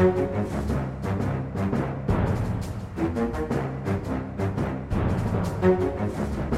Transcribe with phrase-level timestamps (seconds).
[0.00, 0.06] Ja,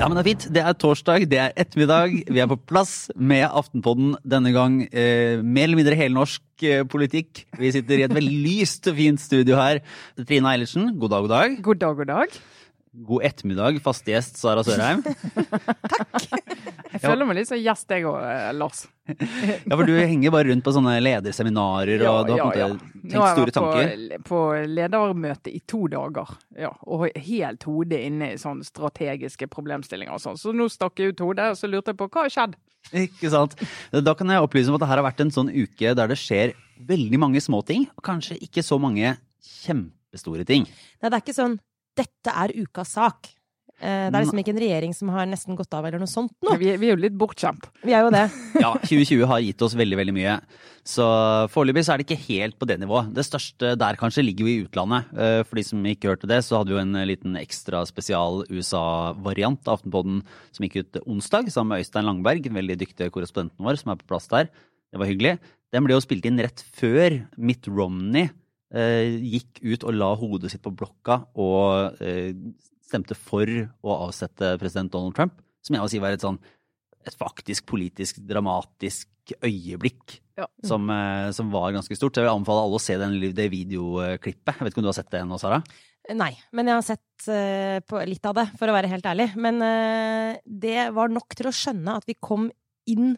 [0.06, 0.44] men det er fint.
[0.54, 2.14] Det er torsdag, det er ettermiddag.
[2.30, 4.76] Vi er på plass med Aftenpodden denne gang.
[4.94, 7.42] Eh, mer eller mindre helnorsk eh, politikk.
[7.58, 9.82] Vi sitter i et veldig lyst og fint studio her.
[10.22, 11.58] Trine Eilertsen, god dag, god dag.
[11.66, 12.38] God dag, god dag.
[13.10, 15.02] God ettermiddag, faste gjest Sara Sørheim.
[17.02, 18.18] Jeg føler meg litt som gjest, jeg òg,
[18.56, 18.84] Lars.
[19.12, 22.68] Ja, for du henger bare rundt på sånne lederseminarer, og du har ja, ja.
[23.02, 23.56] tenkt store tanker.
[23.58, 28.32] Nå har jeg vært på, på ledermøte i to dager, ja, og helt hodet inne
[28.34, 30.38] i sånne strategiske problemstillinger og sånn.
[30.38, 32.54] Så nå stakk jeg ut hodet, og så lurte jeg på hva har skjedd?
[33.02, 33.58] Ikke sant.
[33.94, 36.18] Da kan jeg opplyse om at det her har vært en sånn uke der det
[36.22, 36.54] skjer
[36.86, 39.16] veldig mange små ting, og kanskje ikke så mange
[39.62, 40.66] kjempestore ting.
[41.02, 41.58] Nei, det er ikke sånn
[41.98, 43.28] dette er ukas sak.
[43.82, 46.34] Eh, det er liksom ikke en regjering som har nesten gått av eller noe sånt
[46.44, 46.54] nå.
[46.60, 47.66] Vi, vi er jo litt bortskjemt.
[47.82, 48.24] Vi er jo det.
[48.64, 50.36] ja, 2020 har gitt oss veldig, veldig mye.
[50.86, 51.06] Så
[51.54, 53.12] foreløpig så er det ikke helt på det nivået.
[53.14, 55.14] Det største der kanskje ligger jo i utlandet.
[55.14, 58.44] Eh, for de som ikke hørte det, så hadde vi jo en liten ekstra spesial
[58.50, 60.20] USA-variant av Aftenpodden
[60.54, 63.98] som gikk ut onsdag, sammen med Øystein Langberg, den veldig dyktige korrespondenten vår som er
[64.00, 64.52] på plass der.
[64.92, 65.38] Det var hyggelig.
[65.72, 68.28] Den ble jo spilt inn rett før Mitt Romney
[68.72, 72.32] Eh, gikk ut og la hodet sitt på blokka og eh,
[72.92, 76.40] stemte for å avsette president Donald Trump, som jeg vil si var et sånn
[77.02, 80.46] et faktisk politisk dramatisk øyeblikk ja.
[80.66, 82.14] som, eh, som, var ganske stort.
[82.14, 84.54] Så jeg vil anbefale alle å se den, det videoklippet.
[84.54, 85.62] Jeg vet ikke om du har sett det ennå, Sara?
[86.18, 89.28] Nei, men jeg har sett uh, på litt av det, for å være helt ærlig.
[89.38, 92.48] Men uh, det var nok til å skjønne at vi kom
[92.90, 93.12] inn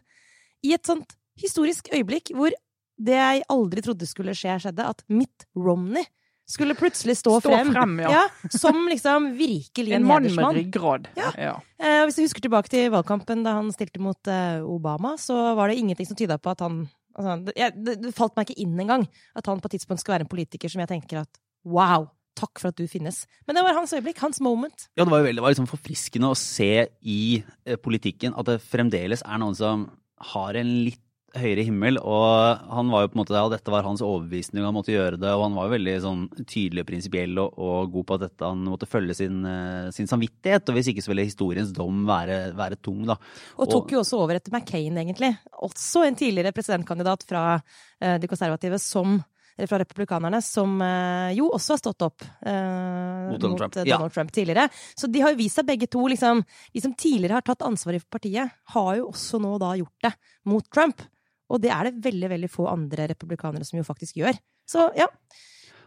[0.64, 2.52] i et sånt historisk øyeblikk hvor
[3.00, 4.84] det jeg aldri trodde skulle skje, skjedde.
[4.84, 6.04] At Mitt Romney
[6.46, 8.10] skulle plutselig stå, stå frem, frem ja.
[8.12, 11.08] Ja, som liksom virkelig en, en mann med ryggrad.
[11.16, 11.30] Ja.
[11.78, 15.72] Eh, hvis du husker tilbake til valgkampen da han stilte mot eh, Obama, så var
[15.72, 16.82] det ingenting som tyda på at han
[17.14, 20.04] altså, det, jeg, det, det, falt meg ikke inn engang at han på et tidspunkt
[20.04, 23.22] skulle være en politiker som jeg tenker at wow, takk for at du finnes.
[23.48, 24.88] Men det var hans øyeblikk, hans moment.
[24.98, 28.50] Ja, det var jo veldig, det var liksom forfriskende å se i eh, politikken at
[28.50, 29.88] det fremdeles er noen som
[30.34, 31.03] har en litt
[31.38, 34.76] høyere himmel, og han var jo på en måte, ja, dette var hans overbevisning, han
[34.76, 38.08] måtte gjøre det, og han var jo veldig sånn tydelig og prinsipiell og, og, god
[38.08, 41.26] på at dette, han måtte følge sin, uh, sin, samvittighet, og hvis ikke så ville
[41.28, 43.18] historiens dom være, være tung, da.
[43.58, 45.34] Og tok og, jo også over etter McCain, egentlig.
[45.66, 49.18] Også en tidligere presidentkandidat fra uh, de konservative som
[49.56, 53.76] eller fra republikanerne, som uh, jo også har stått opp eh, mot Donald, Trump.
[53.86, 54.32] Donald Trump.
[54.34, 54.68] tidligere.
[54.98, 56.42] Så de har jo vist seg begge to, liksom
[56.74, 60.12] De som tidligere har tatt ansvar for partiet, har jo også nå da gjort det
[60.50, 61.04] mot Trump.
[61.52, 64.38] Og det er det veldig, veldig få andre republikanere som jo faktisk gjør.
[64.68, 65.08] Så ja.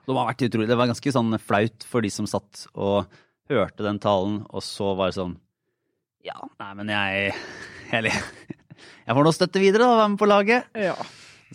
[0.08, 0.68] Det var, vært utrolig.
[0.70, 3.10] det var ganske sånn flaut for de som satt og
[3.52, 5.38] hørte den talen, og så var det sånn
[6.28, 7.34] Ja, nei, men jeg
[7.88, 8.12] Jeg,
[9.08, 10.68] jeg får nå støtte videre, da, være med på laget.
[10.76, 10.96] Ja.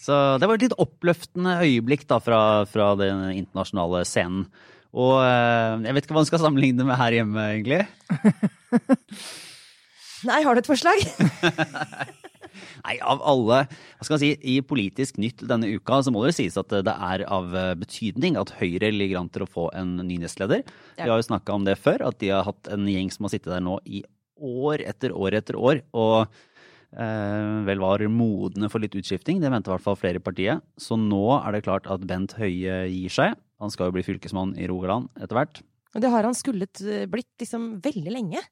[0.00, 4.46] Så det var et litt oppløftende øyeblikk da fra, fra den internasjonale scenen.
[4.92, 7.82] Og eh, jeg vet ikke hva man skal sammenligne med her hjemme, egentlig.
[10.28, 11.04] Nei, har du et forslag?
[12.84, 16.34] Nei, av alle hva skal man si, I Politisk Nytt denne uka så må det
[16.36, 20.18] sies at det er av betydning at Høyre ligger an til å få en ny
[20.22, 20.64] nestleder.
[20.96, 23.34] Vi har jo snakka om det før, at de har hatt en gjeng som har
[23.34, 24.02] sittet der nå i
[24.42, 25.82] år etter år etter år.
[25.92, 26.26] og
[26.92, 29.40] eh, vel var modne for litt utskifting.
[29.40, 30.64] Det mente i hvert fall flere i partiet.
[30.80, 33.36] Så nå er det klart at Bent Høie gir seg.
[33.62, 35.62] Han skal jo bli fylkesmann i Rogaland etter hvert.
[35.92, 38.42] Og det har han skullet eh, blitt liksom veldig lenge.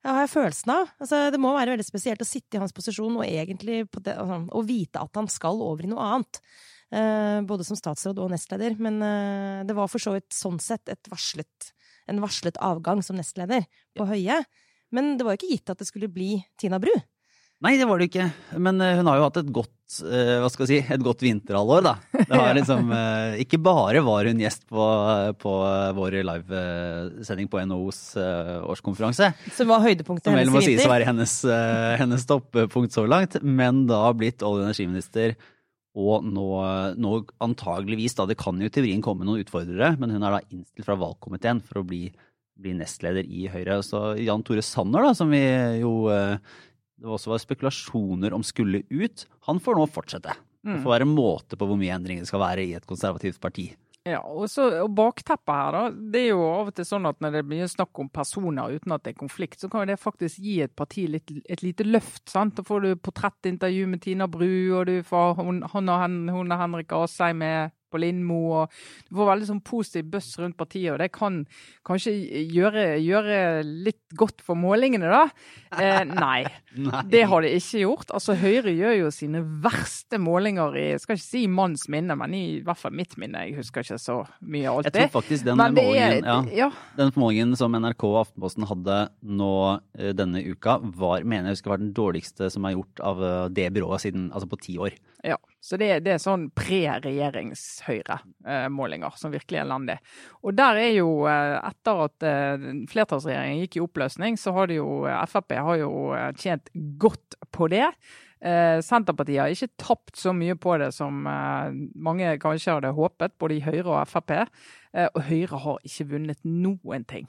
[0.00, 0.92] Det har jeg følelsen av.
[1.02, 4.38] Altså, det må være veldig spesielt å sitte i hans posisjon og egentlig det, altså,
[4.56, 6.40] og vite at han skal over i noe annet.
[6.90, 8.74] Uh, både som statsråd og nestleder.
[8.80, 11.70] Men uh, det var for så vidt sånn sett varslet,
[12.10, 14.40] en varslet avgang som nestleder på Høie.
[14.90, 16.94] Men det var jo ikke gitt at det skulle bli Tina Bru.
[17.60, 18.30] Nei, det var det ikke.
[18.56, 21.82] Men uh, hun har jo hatt et godt hva skal jeg si, et godt vinterhalvår,
[21.82, 21.94] da.
[22.14, 24.88] Det har liksom, uh, ikke bare var hun gjest på,
[25.42, 25.54] på
[25.98, 28.02] vår livesending på NHOs
[28.70, 29.32] årskonferanse.
[29.56, 30.60] Som var høydepunktet hennes i vinter.
[30.60, 31.38] Som sies å være hennes,
[32.02, 33.40] hennes toppunkt så langt.
[33.42, 35.34] Men da blitt olje- og energiminister.
[35.98, 36.46] Og nå,
[37.02, 37.12] nå,
[37.42, 40.86] antageligvis, da, det kan jo i teorien komme noen utfordrere, men hun er da innstilt
[40.86, 42.04] fra valgkomiteen for å bli,
[42.60, 43.80] bli nestleder i Høyre.
[43.82, 45.42] Så Jan Tore Sanner, da, som vi
[45.80, 45.94] jo
[47.00, 50.36] det også var spekulasjoner om skulle ut, han får nå fortsette.
[50.60, 50.82] Det mm.
[50.84, 53.70] får være måte på hvor mye endringer det skal være i et konservativt parti.
[54.08, 55.80] Ja, og, så, og bakteppet her, da.
[56.12, 58.94] Det er jo av og til sånn at når det blir snakk om personer uten
[58.96, 61.84] at det er konflikt, så kan jo det faktisk gi et parti litt, et lite
[61.84, 62.24] løft.
[62.32, 62.54] sant?
[62.56, 64.48] Da får du portrettintervju med Tina Bru,
[64.78, 68.40] og du får hun, hun og, hen, hun og Henrik Asheim med på Lindmo.
[68.62, 68.74] og
[69.10, 71.42] Du får veldig sånn positiv buzz rundt partiet, og det kan
[71.86, 72.14] kanskje
[72.50, 75.24] gjøre, gjøre litt godt for målingene, da.
[75.78, 76.44] Eh, nei,
[76.80, 77.02] Nei.
[77.10, 78.10] det har det ikke gjort.
[78.14, 82.34] Altså Høyre gjør jo sine verste målinger i jeg skal ikke si manns minne, men
[82.34, 83.44] i hvert fall mitt minne.
[83.48, 84.96] Jeg husker ikke så mye Jeg alltid.
[85.00, 88.98] tror faktisk den målingen, det er, ja, ja, Den målingen som NRK og Aftenposten hadde
[89.22, 89.52] nå
[89.98, 93.48] eh, denne uka, var, mener jeg husker var den dårligste som er gjort av eh,
[93.54, 94.96] det byrået siden, altså på ti år.
[95.26, 99.98] Ja, så det, det er sånn pre-regjeringshøyre-målinger som virkelig er landet.
[100.40, 102.56] Og der er jo, eh, etter at eh,
[102.88, 107.36] flertallsregjeringen gikk i oppløsning, så har det jo eh, Frp har jo eh, tjent godt
[107.52, 107.88] på det.
[108.40, 111.68] Eh, Senterpartiet har ikke tapt så mye på det som eh,
[112.00, 114.30] mange kanskje hadde håpet, både i Høyre og Frp.
[114.40, 117.28] Eh, og Høyre har ikke vunnet noen ting.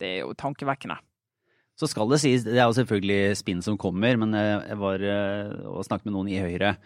[0.00, 1.00] Det er jo tankevekkende.
[1.80, 5.00] Så skal det sies, det er jo selvfølgelig spinn som kommer, men eh, jeg var
[5.00, 6.76] eh, og snakket med noen i Høyre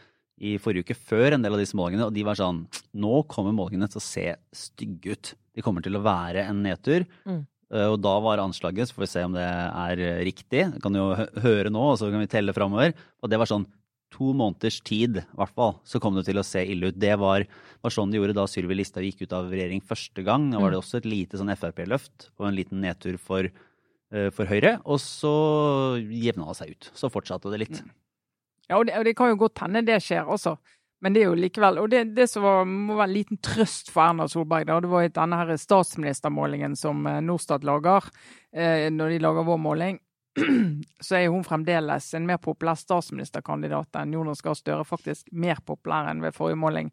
[0.40, 2.64] i forrige uke før en del av disse målingene, og de var sånn
[2.94, 5.34] Nå kommer målingene til å se stygge ut.
[5.54, 7.06] De kommer til å være en nedtur.
[7.24, 7.44] Mm.
[7.74, 10.64] Eh, Og da var anslaget, så får vi se om det er eh, riktig.
[10.74, 12.94] Vi kan jo høre nå, og så kan vi telle framover.
[13.22, 13.66] Og det var sånn
[14.14, 16.98] to måneders tid, i hvert fall, så kom det til å se ille ut.
[17.02, 17.46] Det var,
[17.82, 20.52] var sånn de gjorde da Sylvi Listhaug gikk ut av regjering første gang.
[20.52, 23.50] Da var det også et lite sånn Frp-løft og en liten nedtur for,
[24.14, 24.76] eh, for Høyre.
[24.86, 25.34] Og så
[25.98, 26.90] jevna det seg ut.
[26.94, 27.82] Så fortsatte det litt.
[28.68, 30.56] Ja, og det, og det kan jo godt hende det skjer også.
[31.04, 33.90] Men det er jo likevel Og det, det som var, må være en liten trøst
[33.92, 38.08] for Erna Solberg, da, det var denne her statsministermålingen som eh, Norstat lager.
[38.54, 39.98] Eh, når de lager vår måling,
[41.06, 44.86] så er hun fremdeles en mer populær statsministerkandidat enn Jonas Gahr Støre.
[44.88, 46.90] Faktisk mer populær enn ved forrige måling.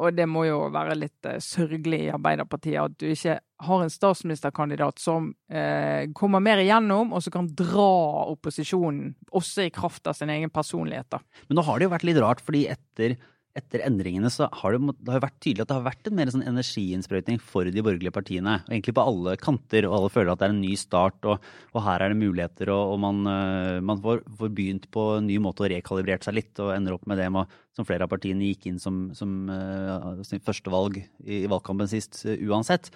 [0.00, 3.92] Og det må jo være litt eh, sørgelig i Arbeiderpartiet at du ikke har en
[3.92, 7.90] statsministerkandidat som eh, kommer mer igjennom, og som kan dra
[8.32, 11.10] opposisjonen, også i kraft av sin egen personlighet.
[11.12, 11.20] da.
[11.48, 13.18] Men nå har det jo vært litt rart, fordi etter,
[13.60, 16.32] etter endringene så har det, det har vært tydelig at det har vært en mer
[16.32, 18.56] sånn energiinnsprøytning for de borgerlige partiene.
[18.64, 21.50] Og egentlig på alle kanter, og alle føler at det er en ny start, og,
[21.74, 25.28] og her er det muligheter, og, og man, øh, man får, får begynt på en
[25.28, 28.12] ny måte og rekalibrert seg litt, og ender opp med det med, som flere av
[28.12, 32.90] partiene gikk inn som, som uh, sin førstevalg i, i valgkampen sist, uh, uansett.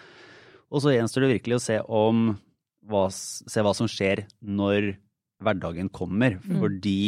[0.75, 2.27] Og så gjenstår det virkelig å se om
[2.91, 4.95] hva, se hva som skjer når
[5.45, 6.41] hverdagen kommer.
[6.43, 6.59] Mm.
[6.59, 6.99] Fordi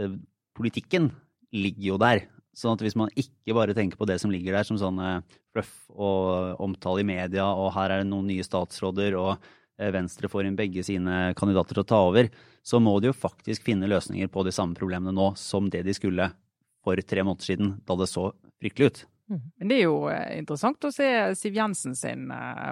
[0.00, 0.18] uh,
[0.58, 1.12] politikken
[1.54, 2.24] ligger jo der.
[2.58, 5.20] Sånn at hvis man ikke bare tenker på det som ligger der som sånn eh,
[5.54, 9.36] fluff og omtale i media, og her er det noen nye statsråder, og
[9.78, 12.30] eh, Venstre får inn begge sine kandidater til å ta over,
[12.66, 15.94] så må de jo faktisk finne løsninger på de samme problemene nå som det de
[15.94, 16.32] skulle
[16.84, 18.28] for tre måneder siden, da det så
[18.58, 19.00] fryktelig ut.
[19.28, 21.08] Men det er jo eh, interessant å se
[21.38, 22.26] Siv Jensen sin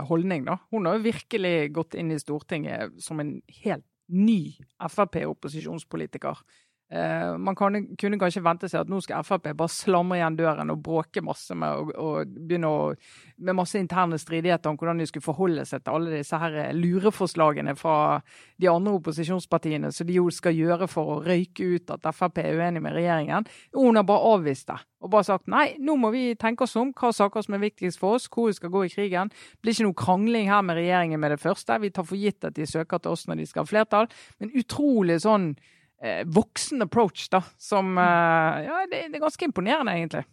[0.09, 0.59] holdning, da.
[0.75, 6.43] Hun har jo virkelig gått inn i Stortinget som en helt ny Frp-opposisjonspolitiker.
[6.89, 10.71] Eh, man kan, kunne kanskje vente seg at nå skal Frp bare slamre igjen døren
[10.71, 12.93] og bråke masse med og, og begynne å,
[13.43, 17.75] med masse interne stridigheter om hvordan de skulle forholde seg til alle disse her lureforslagene
[17.75, 18.21] fra
[18.63, 22.61] de andre opposisjonspartiene som de jo skal gjøre for å røyke ut at Frp er
[22.61, 23.51] uenig med regjeringen.
[23.75, 24.79] Og hun har bare avvist det.
[25.03, 27.99] Og bare sagt nei, nå må vi tenke oss om hva saker som er viktigst
[28.01, 29.31] for oss, hvor vi skal gå i krigen.
[29.35, 31.83] Det blir ikke noe krangling her med regjeringen med det første.
[31.83, 34.09] Vi tar for gitt at de søker til oss når de skal ha flertall.
[34.39, 35.75] Men utrolig sånn eh,
[36.29, 37.43] voksen approach, da.
[37.59, 40.25] Som eh, Ja, det, det er ganske imponerende, egentlig.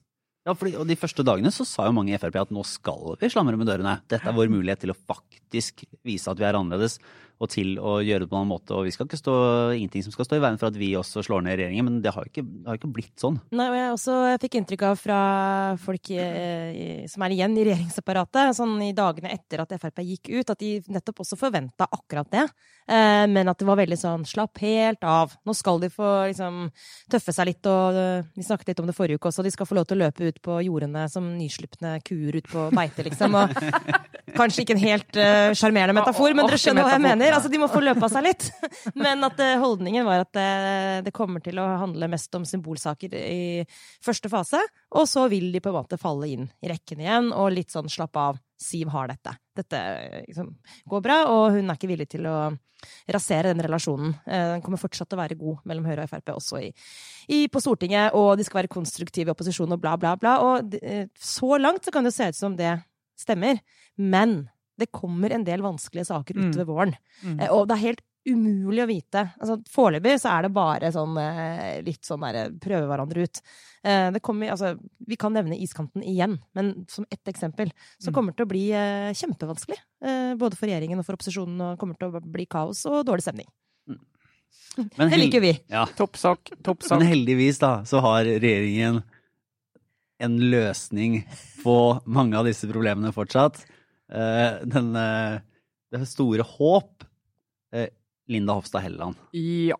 [0.44, 3.15] Ja, fordi, og De første dagene så sa jo mange i Frp at nå skal
[3.21, 3.95] vi slamre med dørene.
[4.12, 7.00] Dette er vår mulighet til å faktisk vise at vi er annerledes,
[7.44, 8.72] og til å gjøre det på en annen måte.
[8.78, 9.34] Og vi skal ikke stå,
[9.75, 12.13] ingenting som skal stå i veien for at vi også slår ned regjeringen, men det
[12.16, 13.40] har ikke, har ikke blitt sånn.
[13.51, 15.19] Nei, og jeg også fikk inntrykk av fra
[15.84, 20.31] folk i, i- som er igjen i regjeringsapparatet, sånn i dagene etter at Frp gikk
[20.40, 22.45] ut, at de nettopp også forventa akkurat det.
[22.88, 25.35] Eh, men at det var veldig sånn slapp helt av.
[25.47, 26.66] Nå skal de få liksom
[27.12, 29.44] tøffe seg litt, og eh, vi snakket litt om det forrige uke også.
[29.45, 32.69] De skal få lov til å løpe ut på jordene som nyslupne kuer ut på
[32.76, 33.35] beite, liksom.
[33.40, 33.56] Og
[34.40, 35.19] kanskje ikke en helt
[35.59, 37.32] sjarmerende uh, metafor, men dere skjønner hva jeg metafor.
[37.33, 37.40] Mener.
[37.40, 38.47] Altså, de må få løpe av seg litt.
[39.06, 43.16] Men at eh, holdningen var at eh, det kommer til å handle mest om symbolsaker
[43.18, 43.63] i
[44.04, 44.61] første fase,
[44.94, 47.92] og så vil de på en måte falle inn i rekken igjen, og litt sånn
[47.92, 48.42] slapp av.
[48.63, 49.33] Siv har dette.
[49.57, 50.54] Dette eh, liksom,
[50.87, 52.37] går bra, og hun er ikke villig til å
[53.11, 54.11] rasere den relasjonen.
[54.28, 56.69] Den kommer fortsatt til å være god mellom Høyre og Frp også i,
[57.31, 60.33] i, på Stortinget, og de skal være konstruktive i opposisjon og bla, bla, bla.
[60.44, 60.75] Og
[61.16, 62.73] så langt så kan det se ut som det
[63.19, 63.61] stemmer,
[63.95, 64.44] men
[64.77, 66.49] det kommer en del vanskelige saker Mm.
[66.51, 66.95] utover våren.
[67.23, 67.39] Mm.
[67.42, 69.33] Eh, Og det er helt umulig å vite.
[69.42, 73.42] Altså, Foreløpig så er det bare sånn eh, litt sånn derre prøve hverandre ut.
[73.83, 77.71] Eh, Det kommer, altså, vi kan nevne iskanten igjen, men som ett eksempel.
[77.99, 78.13] Så Mm.
[78.13, 79.77] kommer det til å bli eh, kjempevanskelig.
[80.01, 81.61] eh, Både for regjeringen og for opposisjonen.
[81.73, 83.47] Og kommer til å bli kaos og dårlig stemning.
[84.97, 85.59] Men Det liker vi.
[85.69, 86.99] Ja, Topp sak, topp sak.
[86.99, 89.03] Men heldigvis da, så har regjeringen
[90.19, 91.23] en løsning
[91.63, 91.75] på
[92.07, 93.65] mange av disse problemene fortsatt.
[94.12, 95.40] Eh, den, eh,
[95.94, 97.06] det store håp
[97.74, 97.90] eh,
[98.28, 99.19] Linda Hofstad Helleland.
[99.36, 99.78] Ja.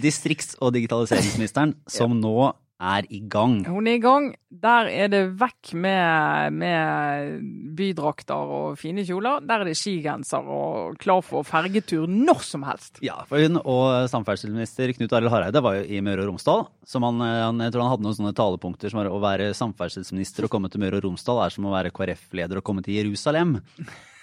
[0.00, 3.62] Distrikts- og digitaliseringsministeren, som nå er i gang.
[3.64, 4.28] Hun er i gang.
[4.50, 9.44] Der er det vekk med, med bydrakter og fine kjoler.
[9.46, 13.00] Der er det skigenser og klar for fergetur når som helst.
[13.04, 16.66] Ja, for hun og samferdselsminister Knut Arild Hareide var jo i Møre og Romsdal.
[16.86, 20.46] Så man, han, jeg tror han hadde noen sånne talepunkter som var å være samferdselsminister
[20.46, 23.58] og komme til Møre og Romsdal er som å være KrF-leder og komme til Jerusalem.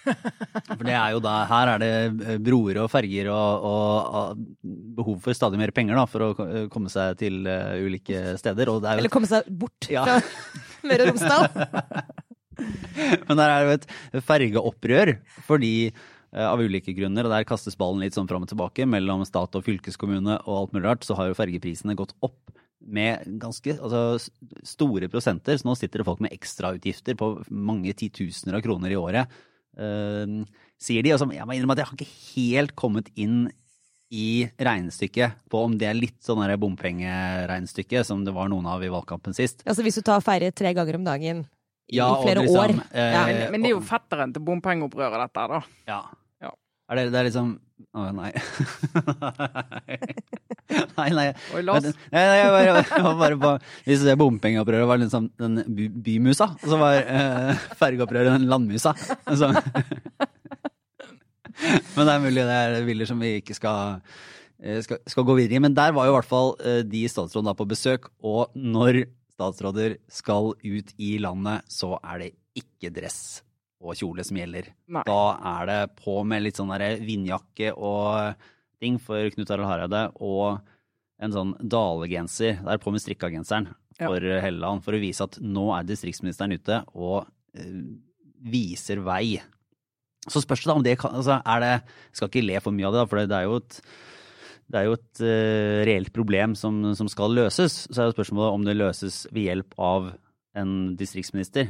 [0.78, 5.20] For det er jo da, Her er det broer og ferger og, og, og behov
[5.24, 6.32] for stadig mer penger da, for å
[6.74, 8.72] komme seg til uh, ulike steder.
[8.72, 10.04] Jo, Eller komme seg bort Ja.
[10.08, 10.20] fra
[10.90, 11.48] Møre og Romsdal.
[13.28, 15.14] Men der er det jo et fergeopprør
[15.48, 19.24] fordi eh, av ulike grunner, og der kastes ballen litt sånn fram og tilbake mellom
[19.28, 22.38] stat og fylkeskommune og alt mulig rart, så har jo fergeprisene gått opp
[22.84, 24.20] med ganske altså,
[24.68, 25.56] store prosenter.
[25.56, 29.32] Så nå sitter det folk med ekstrautgifter på mange titusener av kroner i året,
[29.78, 30.38] eh,
[30.82, 31.14] sier de.
[31.16, 33.46] Og så, jeg må innrømme at jeg har ikke helt kommet inn
[34.14, 38.84] i regnestykket på om det er litt sånn der bompengeregnestykke som det var noen av
[38.86, 39.64] i valgkampen sist.
[39.66, 41.40] Altså hvis du tar ferie tre ganger om dagen
[41.90, 42.76] i Ja, flere liksom, år.
[42.94, 43.24] eh, Ja.
[43.26, 45.62] Men, men det er jo fetteren til bompengeopprøret, dette her, da.
[45.90, 46.02] Ja.
[46.94, 47.56] Er det, det er liksom
[47.98, 48.30] Å, nei.
[51.00, 51.26] nei, nei.
[51.58, 51.88] Oi, Lars.
[52.14, 53.54] Nei, nei, jeg var, jeg var bare på
[53.88, 58.94] Hvis det bompengeopprøret var liksom den by, bymusa, og så var eh, fergeopprøret den landmusa.
[59.26, 59.50] Så.
[61.96, 64.02] Men det er mulig det er bilder som vi ikke skal,
[64.62, 65.64] eh, skal, skal gå videre i.
[65.66, 69.98] Men der var jo i hvert fall eh, de statsrådene på besøk, og når statsråder
[70.14, 73.42] skal ut i landet, så er det ikke dress
[73.84, 74.70] og kjole som gjelder.
[74.96, 75.04] Nei.
[75.08, 75.22] Da
[75.54, 76.72] er det på med litt sånn
[77.04, 78.40] vindjakke og
[78.84, 80.64] ting for Knut Arild Hareide, og
[81.24, 82.60] en sånn dalegenser.
[82.64, 84.08] Det er på med strikkagenseren Ja.
[84.08, 87.84] for Helleland, for å vise at nå er distriktsministeren ute og eh,
[88.44, 89.38] viser vei.
[90.28, 92.72] Så spørs det da om det kan altså er det, Jeg skal ikke le for
[92.76, 93.80] mye av det, da, for det, det er jo et
[94.74, 97.84] det er jo et uh, reelt problem som, som skal løses.
[97.92, 100.08] Så er jo spørsmålet om det løses ved hjelp av
[100.58, 101.68] en distriktsminister.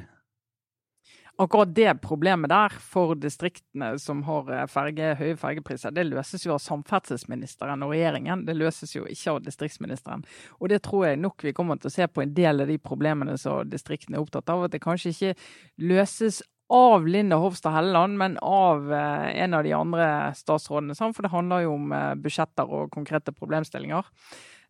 [1.42, 6.54] Akkurat det problemet der for distriktene som har eh, ferge, høye fergepriser, det løses jo
[6.54, 8.44] av samferdselsministeren og regjeringen.
[8.46, 10.22] Det løses jo ikke av distriktsministeren.
[10.62, 12.78] Og det tror jeg nok vi kommer til å se på en del av de
[12.78, 14.68] problemene som distriktene er opptatt av.
[14.68, 15.34] At det kanskje ikke
[15.82, 20.96] løses av Linda Hofstad Helleland, men av eh, en av de andre statsrådene.
[21.02, 24.06] For det handler jo om eh, budsjetter og konkrete problemstillinger.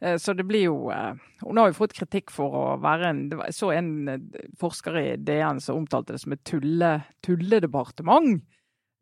[0.04, 1.14] Eh, Så det blir jo eh,
[1.46, 4.44] Hun har jo fått kritikk for å være en det var- Jeg så en eh,
[4.60, 6.92] forsker i DN som omtalte det som et tulle,
[7.24, 8.42] tulledepartement.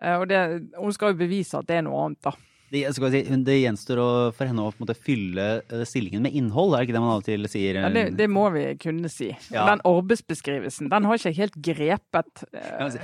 [0.01, 0.39] Og det,
[0.81, 2.31] hun skal jo bevise at det er noe annet, da.
[2.71, 5.45] Det, si, det gjenstår å, for henne å måte fylle
[5.85, 7.77] stillingen med innhold, er det ikke det man av og til sier?
[7.83, 9.27] Ja, det, det må vi kunne si.
[9.51, 9.65] Ja.
[9.67, 12.45] Den arbeidsbeskrivelsen den har ikke helt grepet.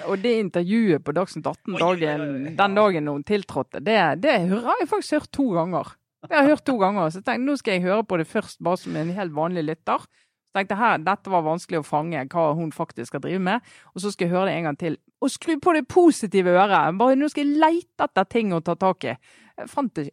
[0.08, 4.00] Og det intervjuet på Dagsnytt 18 Oi, oi, oi, dagen, den dagen hun tiltrådte, det,
[4.24, 5.94] det har jeg faktisk hørt to ganger.
[6.28, 7.12] Det har jeg hørt to ganger.
[7.12, 9.64] Så jeg tenkte nå skal jeg høre på det først bare som en helt vanlig
[9.68, 10.06] lytter.
[10.48, 13.74] Så tenkte jeg dette var vanskelig å fange hva hun faktisk skal drive med.
[13.94, 15.00] Og så skal jeg høre det en gang til.
[15.24, 16.98] Og skru på det positive øret.
[17.00, 19.18] Bare nå skal jeg leite etter ting å ta tak i.
[19.58, 20.10] Jeg fant det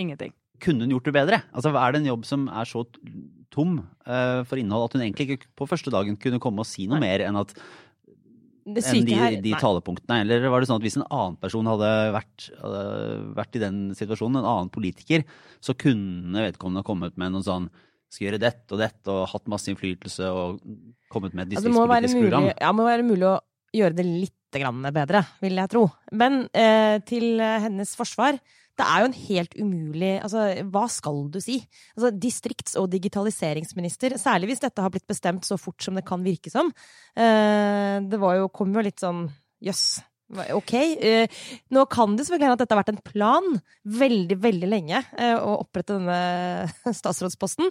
[0.00, 0.34] ingenting.
[0.60, 1.42] Kunne hun gjort det bedre?
[1.56, 2.84] Altså, Er det en jobb som er så
[3.50, 6.86] tom uh, for innhold at hun egentlig ikke på første dagen kunne komme og si
[6.86, 7.54] noe mer enn at
[8.78, 10.22] enn de, de talepunktene?
[10.24, 12.82] Eller var det sånn at hvis en annen person hadde vært, hadde
[13.38, 15.24] vært i den situasjonen, en annen politiker,
[15.64, 17.70] så kunne vedkommende kommet med noe sånn
[18.10, 20.58] skal gjøre dette og dette og hatt masse innflytelse og
[21.12, 22.48] kommet med et Ja, være distriktspolitisk program?
[22.50, 23.36] ja, det må være mulig å
[23.76, 25.84] gjøre det litt bedre, vil jeg tro.
[26.10, 28.40] Men eh, til hennes forsvar,
[28.80, 31.58] det er jo en helt umulig Altså, hva skal du si?
[31.96, 36.24] Altså, distrikts- og digitaliseringsminister, særlig hvis dette har blitt bestemt så fort som det kan
[36.24, 36.72] virke som.
[37.16, 39.26] Eh, det var jo, kom jo litt sånn
[39.60, 40.00] Jøss.
[40.30, 40.74] Ok.
[40.74, 41.40] Eh,
[41.74, 43.48] nå kan det selvfølgelig hende at dette har vært en plan
[44.00, 47.70] veldig, veldig lenge eh, å opprette denne statsrådsposten.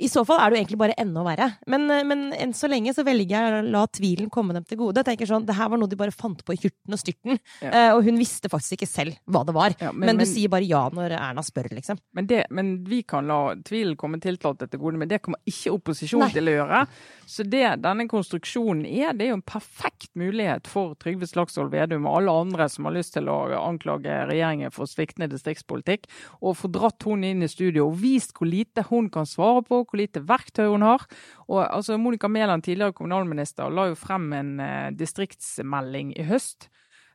[0.00, 1.50] I så fall er det jo egentlig bare enda verre.
[1.70, 4.80] Men, eh, men enn så lenge så velger jeg å la tvilen komme dem til
[4.80, 5.02] gode.
[5.02, 7.40] Jeg tenker sånn, Det her var noe de bare fant på i hurten og styrten.
[7.60, 7.92] Ja.
[7.96, 9.74] Og hun visste faktisk ikke selv hva det var.
[9.80, 12.00] Ja, men, du sier bare ja når Erna spør, liksom.
[12.16, 15.74] Men, det, men vi kan la tvilen komme tiltalte til gode, men det kommer ikke
[15.76, 16.84] opposisjon til å gjøre.
[17.30, 21.89] Så det denne konstruksjonen er, det er jo en perfekt mulighet for Trygve Slagsvold Vedum
[21.98, 26.06] og alle andre som har lyst til å anklage regjeringen for sviktende distriktspolitikk,
[26.40, 29.82] og få dratt hun inn i studio og vist hvor lite hun kan svare på,
[29.82, 31.06] hvor lite verktøy hun har.
[31.48, 36.70] Og altså, Monica Mæland, tidligere kommunalminister, la jo frem en eh, distriktsmelding i høst.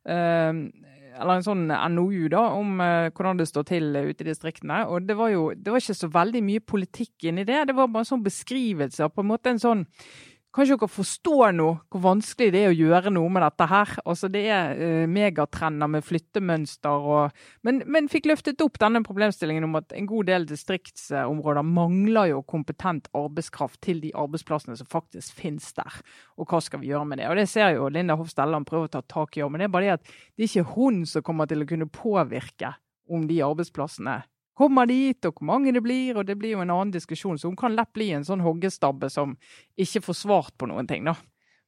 [0.05, 0.67] Uh,
[1.15, 1.63] eller en sånn
[1.95, 4.83] NOU da, om uh, hvordan det står til ute i distriktene.
[4.91, 7.63] Og det var jo det var ikke så veldig mye politikk inni det.
[7.69, 9.85] Det var bare en sånn beskrivelse på en måte en sånn
[10.55, 13.89] Kanskje dere forstår nå hvor vanskelig det er å gjøre noe med dette her.
[14.07, 19.67] Altså Det er uh, megatrender med flyttemønster og men, men, fikk løftet opp denne problemstillingen
[19.67, 25.35] om at en god del distriktsområder mangler jo kompetent arbeidskraft til de arbeidsplassene som faktisk
[25.41, 25.99] finnes der.
[26.39, 27.27] Og hva skal vi gjøre med det?
[27.27, 29.75] Og det ser jo Linda Hoff Stelland prøver å ta tak i, men det er
[29.75, 32.71] bare det at det er ikke hun som kommer til å kunne påvirke
[33.11, 34.21] om de arbeidsplassene
[34.57, 37.39] kommer dit, og hvor mange det blir, og det blir jo en annen diskusjon.
[37.39, 39.37] Så hun kan lett bli en sånn hoggestabbe som
[39.79, 41.17] ikke får svart på noen ting, da.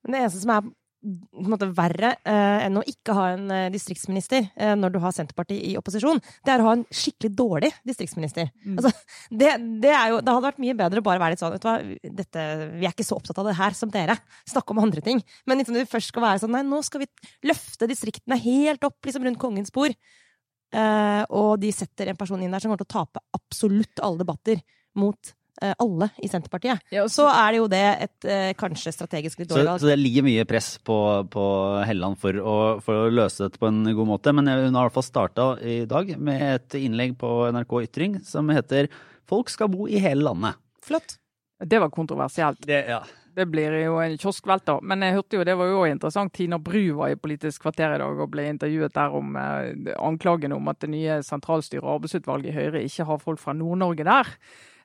[0.06, 0.68] Men det eneste som er
[1.08, 4.98] på en måte verre eh, enn å ikke ha en eh, distriktsminister eh, når du
[5.04, 8.50] har Senterpartiet i opposisjon, det er å ha en skikkelig dårlig distriktsminister.
[8.66, 8.80] Mm.
[8.80, 8.92] Altså,
[9.30, 9.54] det,
[9.84, 12.46] det, jo, det, hadde vært mye bedre å bare være litt sånn du hva, dette,
[12.74, 14.18] Vi er ikke så opptatt av det her som dere.
[14.50, 15.22] Snakke om andre ting.
[15.48, 17.12] Men liksom, vi først skal være sånn Nei, nå skal vi
[17.46, 19.94] løfte distriktene helt opp liksom rundt kongens bord.
[20.76, 24.20] Uh, og de setter en person inn der som kommer til å tape absolutt alle
[24.20, 24.60] debatter
[25.00, 25.30] mot
[25.64, 26.84] uh, alle i Senterpartiet.
[26.92, 29.84] Ja, så, så, er det jo det et uh, kanskje strategisk litt dårlig valg.
[29.84, 30.98] Så, det ligger mye press på,
[31.34, 31.46] på
[31.88, 34.36] Helland for å, for å, løse dette på en god måte.
[34.36, 38.20] Men hun har i hvert fall starta i dag med et innlegg på NRK Ytring
[38.28, 38.92] som heter
[39.28, 40.60] 'Folk skal bo i hele landet'.
[40.84, 41.18] Flott.
[41.60, 42.62] Det var kontroversielt.
[42.68, 43.02] Det, ja.
[43.38, 44.82] Det blir jo en kioskvelter.
[44.82, 48.00] Men jeg hørte jo, det var jo interessant, Tina Bru var i Politisk kvarter i
[48.02, 52.50] dag og ble intervjuet der om eh, anklagene om at det nye sentralstyret og arbeidsutvalget
[52.50, 54.34] i Høyre ikke har folk fra Nord-Norge der.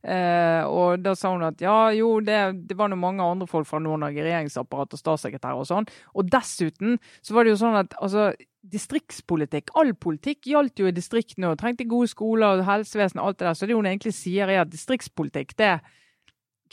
[0.02, 2.38] Eh, og da sa hun at ja, jo, det,
[2.68, 5.88] det var noe mange andre folk fra Nord-Norge, regjeringsapparat og statssekretær og sånn.
[6.18, 8.32] Og dessuten så var det jo sånn at altså
[8.72, 13.40] distriktspolitikk, all politikk gjaldt jo i distriktene og trengte gode skoler og helsevesen og alt
[13.40, 13.58] det der.
[13.58, 15.82] Så det hun egentlig sier er at distriktspolitikk det er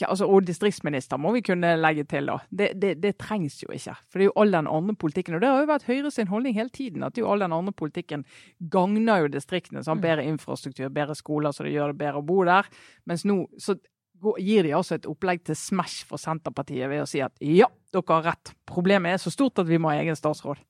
[0.08, 2.38] altså, og distriktsminister må vi kunne legge til, da.
[2.48, 3.96] Det, det, det, trengs jo ikke.
[4.08, 5.36] For det er jo all den andre politikken.
[5.36, 7.74] Og det har jo vært Høyre sin holdning hele tiden, at jo all den andre
[7.76, 8.24] politikken
[8.72, 9.84] gagner jo distriktene.
[9.86, 12.68] Sånn, bedre infrastruktur, bedre skoler, så det gjør det bedre å bo der.
[13.10, 13.76] Mens nå så
[14.40, 18.16] gir de altså et opplegg til Smash for Senterpartiet ved å si at ja, dere
[18.16, 18.52] har rett.
[18.68, 20.60] Problemet er så stort at vi må ha egen statsråd.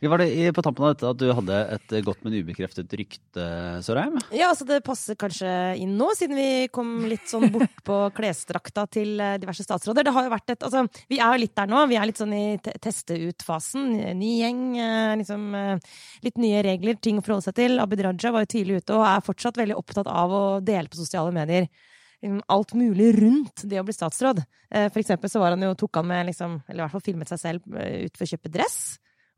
[0.00, 3.46] Vi var det på tampen av dette at du hadde et godt, men ubekreftet rykte,
[3.84, 4.18] Sørheim?
[4.34, 5.48] Ja, altså det passer kanskje
[5.80, 10.06] inn nå, siden vi kom litt sånn bort på klesdrakta til eh, diverse statsråder.
[10.06, 11.84] Det har jo vært et Altså, vi er jo litt der nå.
[11.86, 12.44] Vi er litt sånn i
[12.82, 13.88] teste ut-fasen.
[14.18, 15.90] Ny gjeng, eh, liksom eh,
[16.26, 17.78] litt nye regler, ting å forholde seg til.
[17.82, 20.98] Abid Raja var jo tidlig ute og er fortsatt veldig opptatt av å dele på
[20.98, 24.42] sosiale medier liksom, alt mulig rundt det å bli statsråd.
[24.72, 27.30] For eksempel så var han jo, tok han med liksom, eller i hvert fall filmet
[27.30, 28.78] seg selv ut for å kjøpe dress.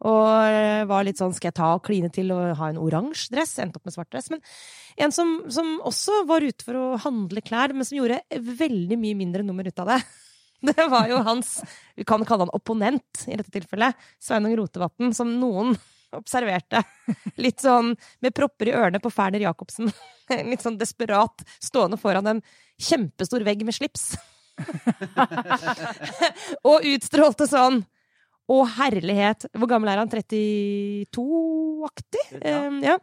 [0.06, 3.56] Og var litt sånn skal jeg ta og kline til og ha en oransje dress?
[3.58, 4.28] Endte opp med svart dress.
[4.30, 4.42] Men
[4.98, 9.18] en som, som, også var ute for å handle klær, men som gjorde veldig mye
[9.18, 10.00] mindre nummer ut av det.
[10.58, 11.60] Det var jo hans,
[11.94, 15.76] vi kan kalle han opponent i dette tilfellet, Sveinung Rotevatn, som noen
[16.18, 16.80] observerte.
[17.38, 17.92] Litt sånn
[18.24, 19.92] med propper i ørene på Ferner Jacobsen.
[20.50, 22.42] Litt sånn desperat stående foran en
[22.74, 24.16] kjempestor vegg med slips.
[26.66, 27.84] og utstrålte sånn
[28.48, 29.40] å, herlighet!
[29.54, 30.10] Hvor gammel er han?
[30.12, 32.24] 32-aktig?
[32.40, 32.56] Ja.
[32.68, 32.96] Um, ja.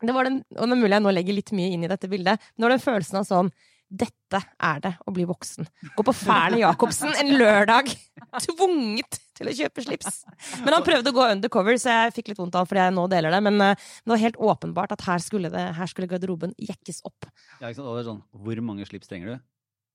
[0.00, 2.08] Det var den, og det er mulig jeg nå legger litt mye inn i dette
[2.08, 3.50] bildet, men det var den følelsen av sånn
[3.90, 5.66] dette er det å bli voksen.
[5.96, 7.90] Gå på Færne Jacobsen en lørdag!
[8.46, 10.20] Tvunget til å kjøpe slips.
[10.62, 12.94] Men han prøvde å gå undercover, så jeg fikk litt vondt av ham fordi jeg
[12.94, 13.40] nå deler det.
[13.48, 17.26] Men uh, det var helt åpenbart at her skulle, det, her skulle garderoben jekkes opp.
[17.58, 17.88] Ja, ikke sant?
[17.88, 19.42] Og det er sånn, Hvor mange slips trenger du?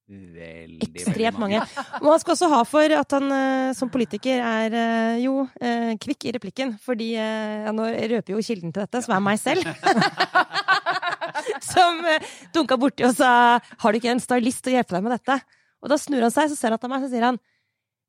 [0.05, 1.59] Veldig, Ekstremt mange.
[1.97, 5.93] Og han skal også ha for at han uh, som politiker er uh, jo uh,
[6.01, 6.75] kvikk i replikken.
[6.81, 9.65] Fordi ja, Nå røper jo kilden til dette, som er meg selv.
[11.73, 12.05] som
[12.53, 15.41] dunka borti og sa 'Har du ikke en stylist til å hjelpe deg med dette?'
[15.81, 17.39] Og da snur han seg, så ser han til meg, så sier han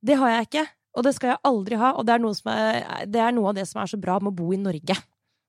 [0.05, 2.21] 'Det har jeg ikke, og det skal jeg aldri ha', og det er
[2.53, 5.01] er, det er noe av det som er så bra med å bo i Norge'.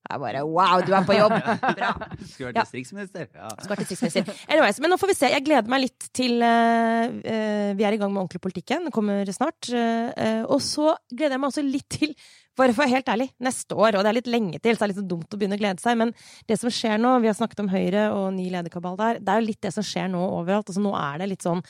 [0.08, 1.36] Jeg bare wow, du er på jobb!
[1.36, 1.92] Bra.
[2.32, 3.28] Skulle vært distriktsminister.
[3.28, 3.52] Ja.
[3.58, 4.42] Skulle vært distriktsminister.
[4.48, 5.32] Anyways, men nå får vi se.
[5.34, 8.88] Jeg gleder meg litt til uh, uh, Vi er i gang med ordentlig politikken.
[8.88, 9.68] Den kommer snart.
[9.68, 12.16] Uh, og så gleder jeg meg også litt til
[12.58, 14.80] bare for å være helt ærlig, neste år, og det er litt lenge til, så
[14.80, 16.10] det er litt sånn dumt å begynne å glede seg, men
[16.50, 19.44] det som skjer nå, vi har snakket om Høyre og ny lederkabal der, det er
[19.44, 20.72] jo litt det som skjer nå overalt.
[20.72, 21.62] Altså nå er det litt sånn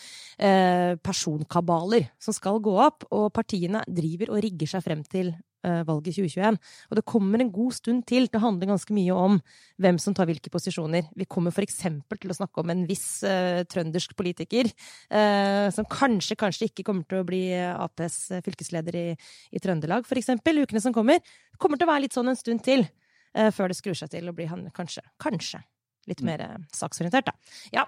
[1.04, 6.58] personkabaler som skal gå opp, og partiene driver og rigger seg frem til valget 2021.
[6.90, 8.28] Og det kommer en god stund til.
[8.28, 9.40] til å handle ganske mye om
[9.82, 11.10] hvem som tar hvilke posisjoner.
[11.18, 11.80] Vi kommer f.eks.
[11.82, 17.08] til å snakke om en viss uh, trøndersk politiker uh, som kanskje, kanskje ikke kommer
[17.10, 19.08] til å bli Aps fylkesleder i,
[19.52, 20.36] i Trøndelag, f.eks.
[20.38, 21.22] Ukene som kommer.
[21.22, 24.14] Det kommer til å være litt sånn en stund til uh, før det skrur seg
[24.14, 25.64] til å bli han kanskje, kanskje
[26.08, 26.30] litt mm.
[26.30, 27.56] mer saksorientert, da.
[27.76, 27.88] Ja.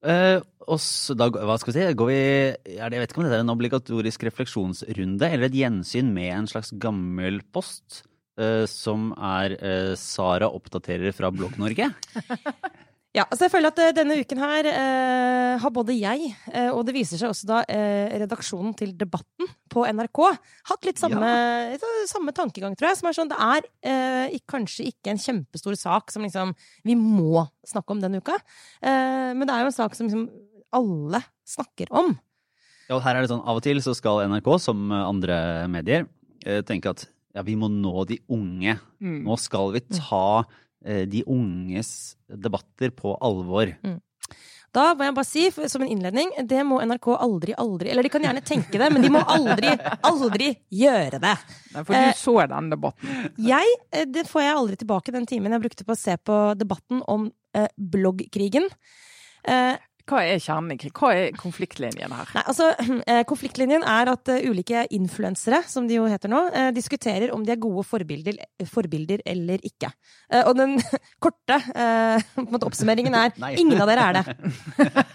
[0.00, 2.20] Uh, og så da, hva skal vi si, går vi,
[2.76, 6.72] Jeg vet ikke om det er en obligatorisk refleksjonsrunde eller et gjensyn med en slags
[6.80, 8.04] gammel post.
[8.40, 11.90] uh, som er uh, Sara oppdaterer fra Blogg-Norge.
[13.10, 16.84] Ja, altså jeg føler at eh, denne uken her eh, har både jeg eh, og
[16.86, 20.20] det viser seg også da eh, redaksjonen til Debatten på NRK
[20.70, 21.32] hatt litt samme,
[21.74, 21.90] ja.
[22.06, 23.00] samme tankegang, tror jeg.
[23.00, 26.54] Som er sånn, det er eh, kanskje ikke en kjempestor sak som liksom
[26.86, 28.38] vi må snakke om denne uka.
[28.78, 30.28] Eh, men det er jo en sak som liksom
[30.78, 32.14] alle snakker om.
[32.86, 36.06] Ja, og her er det sånn, Av og til så skal NRK, som andre medier,
[36.66, 38.78] tenke at ja, vi må nå de unge.
[39.02, 39.22] Mm.
[39.26, 40.46] Nå skal vi ta
[40.80, 41.90] de unges
[42.26, 43.74] debatter på alvor.
[44.70, 48.12] Da må jeg bare si, som en innledning, det må NRK aldri, aldri Eller de
[48.12, 49.72] kan gjerne tenke det, men de må aldri,
[50.06, 51.34] aldri gjøre det.
[51.74, 53.16] Nei, for Eh, du så den debatten.
[53.50, 56.38] Jeg, eh, det får jeg aldri tilbake den timen jeg brukte på å se på
[56.58, 58.70] debatten om eh, bloggkrigen.
[60.10, 60.78] Hva er kjernen?
[60.90, 62.30] Hva er konfliktlinjen her?
[62.34, 62.70] Nei, altså,
[63.10, 67.44] eh, Konfliktlinjen er at eh, ulike influensere, som de jo heter nå, eh, diskuterer om
[67.46, 69.92] de er gode forbilder, forbilder eller ikke.
[70.32, 70.76] Eh, og den
[71.24, 73.54] korte eh, på en måte oppsummeringen er Nei.
[73.62, 74.36] ingen av dere er det.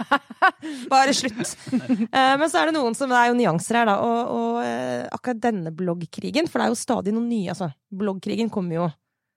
[0.93, 1.55] Bare slutt.
[1.75, 3.97] Eh, men så er det noen som Det er jo nyanser her, da.
[3.99, 7.51] Og, og akkurat denne bloggkrigen, for det er jo stadig noe nye.
[7.51, 8.88] Altså, bloggkrigen kommer jo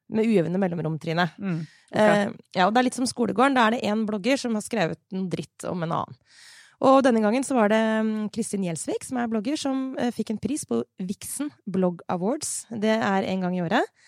[0.09, 1.29] med ujevne mellomrom, Trine.
[1.39, 1.59] Mm.
[1.93, 3.57] Eh, ja, og det er litt som skolegården.
[3.57, 6.21] Da er det én blogger som har skrevet noe dritt om en annen.
[6.79, 10.31] Og denne gangen så var det mm, Kristin Gjelsvik, som er blogger, som eh, fikk
[10.35, 12.69] en pris på Vixen Blog Awards.
[12.71, 13.99] Det er en gang i året.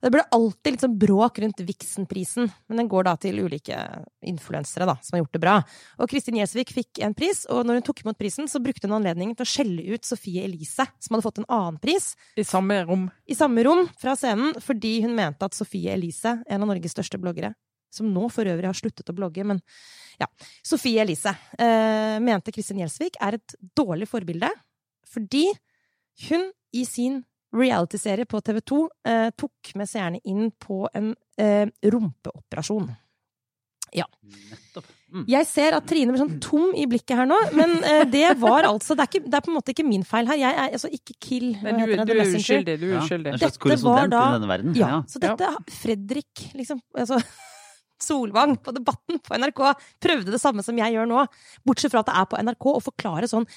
[0.00, 3.76] Det blir alltid litt sånn bråk rundt Vixen-prisen, men den går da til ulike
[4.24, 5.56] influensere da, som har gjort det bra.
[6.00, 8.96] Og Kristin Gjelsvik fikk en pris, og når hun tok imot prisen, så brukte hun
[8.96, 12.80] anledningen til å skjelle ut Sofie Elise, som hadde fått en annen pris, I samme
[12.88, 13.10] rom.
[13.28, 17.20] i samme rom fra scenen fordi hun mente at Sofie Elise, en av Norges største
[17.20, 17.52] bloggere,
[17.92, 19.60] som nå for øvrig har sluttet å blogge, men
[20.20, 20.30] ja,
[20.64, 24.48] Sofie Elise, eh, mente Kristin Gjelsvik er et dårlig forbilde
[25.10, 25.48] fordi
[26.28, 27.20] hun i sin
[27.56, 32.90] realityserie på TV 2 eh, tok med seerne inn på en eh, rumpeoperasjon.
[33.90, 34.86] Nettopp.
[35.10, 35.24] Mm.
[35.26, 38.68] Jeg ser at Trine blir sånn tom i blikket her nå, men eh, det var
[38.68, 40.38] altså det er, ikke, det er på en måte ikke min feil her.
[40.38, 41.48] Jeg er altså ikke Kill.
[41.64, 42.76] Men du, det, du er uskyldig.
[42.78, 43.32] Du er Ja, uskyldig.
[43.32, 44.76] En slags Dette korrespondent da- i denne verden.
[44.78, 45.00] Ja, Ja.
[45.10, 47.18] så dette Fredrik, liksom altså,
[48.06, 49.60] Solvang på Debatten på NRK
[50.00, 51.26] prøvde det samme som jeg gjør nå,
[51.66, 53.48] bortsett fra at det er på NRK, å forklare sånn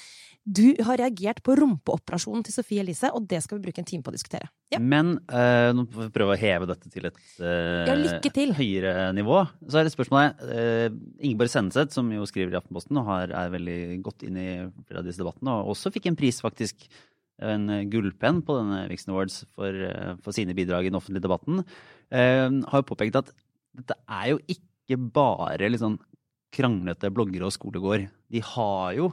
[0.44, 4.04] Du har reagert på rumpeoperasjonen til Sofie Elise, og det skal vi bruke en time
[4.04, 4.50] på å diskutere.
[4.74, 4.80] Ja.
[4.80, 8.52] Men uh, nå får vi prøve å heve dette til et uh, Ja, til.
[8.58, 9.40] høyere nivå.
[9.64, 13.56] Så er det spørsmålet uh, Ingeborg Senneseth, som jo skriver i Aftenposten og har, er
[13.56, 14.48] veldig godt inn i
[14.84, 16.84] flere av disse debattene, og også fikk en pris, faktisk,
[17.44, 19.80] en gullpenn på denne Vixen Awards for,
[20.22, 21.64] for sine bidrag i den offentlige debatten,
[22.14, 23.32] har jo påpekt at
[23.74, 25.96] dette er jo ikke bare sånn
[26.54, 28.06] kranglete bloggere og skolegård.
[28.30, 29.10] De har jo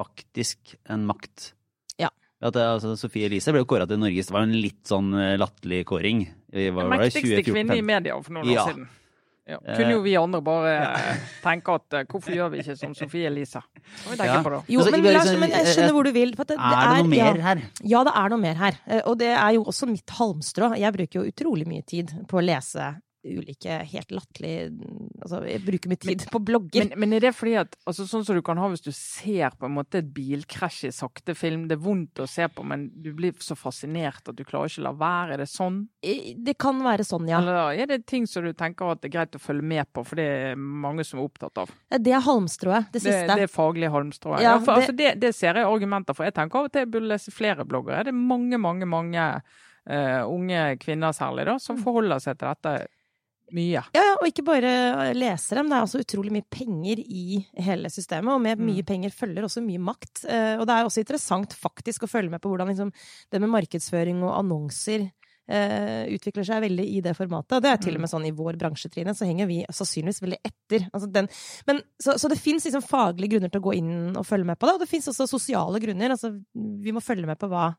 [0.00, 1.50] faktisk en makt.
[2.00, 2.10] Ja.
[2.40, 5.12] At, eh, altså, Sofie Elise ble jo kåra til Norges Det var en litt sånn
[5.18, 6.26] eh, latterlig kåring.
[6.50, 8.62] Det, mektigste kvinne i media for noen Ja.
[8.64, 8.92] år siden.
[9.44, 9.58] Ja.
[9.60, 10.92] Kunne jo vi andre bare ja.
[11.44, 13.60] tenke at eh, hvorfor gjør vi ikke som Sofie Elise?
[14.16, 14.38] Ja.
[14.40, 16.32] Jo, Altså, men, Lars, sånn, men jeg eh, skjønner hvor du vil.
[16.32, 17.26] For at det, Er det noe ja.
[17.28, 17.60] mer her?
[17.84, 18.78] Ja, det er noe mer her.
[18.88, 20.70] Eh, Og det er jo også mitt halmstrå.
[20.80, 24.66] Jeg bruker jo utrolig mye tid på å lese ulike helt latterlige
[25.24, 26.84] Altså, jeg bruker mye tid på blogger.
[26.90, 29.54] Men, men er det fordi at altså, Sånn som du kan ha hvis du ser
[29.56, 31.64] på en måte et bilkrasj i sakte film.
[31.70, 34.82] Det er vondt å se på, men du blir så fascinert at du klarer ikke
[34.82, 35.34] å la være.
[35.38, 35.78] Er det sånn?
[36.04, 37.40] Det kan være sånn, ja.
[37.40, 40.04] Eller er det ting som du tenker at det er greit å følge med på,
[40.04, 41.72] for det er mange som er opptatt av?
[41.96, 43.34] Det er halmstrået, det Det, siste.
[43.40, 44.42] det er faglig halmstrået.
[44.44, 46.24] Ja, Ja, for, det- altså, det, det ser jeg argumenter for.
[46.28, 48.04] Jeg tenker av og til jeg burde lese flere bloggere.
[48.04, 49.28] Det er mange, mange, mange
[49.84, 51.60] Uh, unge kvinner særlig da, Mm.
[51.60, 52.86] som forholder seg til dette
[53.52, 53.82] mye.
[53.94, 55.68] Ja, og ikke bare leser dem.
[55.68, 58.86] Det er også utrolig mye penger i hele systemet, og med mye Mm.
[58.86, 60.24] penger følger også mye makt.
[60.24, 62.92] Eh, Og det er også interessant faktisk å følge med på hvordan liksom,
[63.30, 65.10] det med markedsføring og annonser
[65.44, 67.52] Uh, utvikler seg veldig i det formatet.
[67.58, 70.22] Og det er til og med sånn i vår bransje, Trine, så henger vi sannsynligvis
[70.24, 70.86] veldig etter.
[70.88, 71.28] Altså den,
[71.66, 74.56] men, så, så det fins liksom faglige grunner til å gå inn og følge med
[74.56, 76.14] på det, og det fins også sosiale grunner.
[76.16, 77.74] Altså, vi må følge med på hva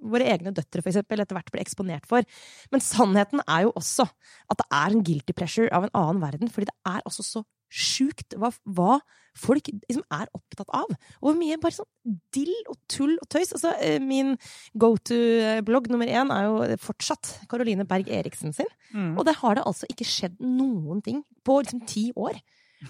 [0.00, 2.26] våre egne døtre for eksempel, etter hvert blir eksponert for.
[2.72, 6.52] Men sannheten er jo også at det er en guilty pressure av en annen verden,
[6.52, 8.98] fordi det er altså så sjukt hva, hva
[9.36, 10.92] folk liksom er opptatt av.
[11.20, 13.52] Og hvor mye bare sånn dill og tull og tøys.
[13.56, 14.34] Altså, eh, min
[14.78, 18.70] go to-blogg nummer én er jo fortsatt Caroline Berg Eriksen sin.
[18.94, 19.16] Mm.
[19.18, 22.38] Og der har det altså ikke skjedd noen ting på liksom ti år.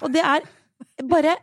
[0.02, 0.46] Og det er
[1.08, 1.36] bare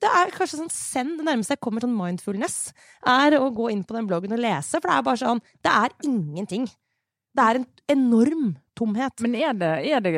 [0.00, 2.72] det er kanskje sånn send, det nærmeste jeg kommer sånn mindfulness,
[3.08, 4.78] er å gå inn på den bloggen og lese.
[4.78, 6.64] For det er bare sånn Det er ingenting
[7.36, 9.20] Det er en enorm tomhet.
[9.20, 10.12] Men er det, er det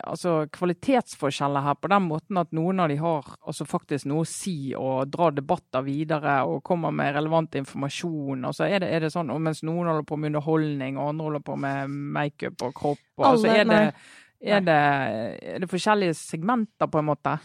[0.00, 4.28] altså, kvalitetsforskjeller her på den måten at noen av de har altså, faktisk noe å
[4.30, 8.46] si og drar debatter videre og kommer med relevant informasjon?
[8.48, 11.44] Altså, er, det, er det sånn, Mens noen holder på med underholdning og andre holder
[11.50, 14.08] på med makeup og kropp og, altså, Alle- er, det,
[14.40, 14.80] er, det,
[15.52, 17.36] er det forskjellige segmenter, på en måte?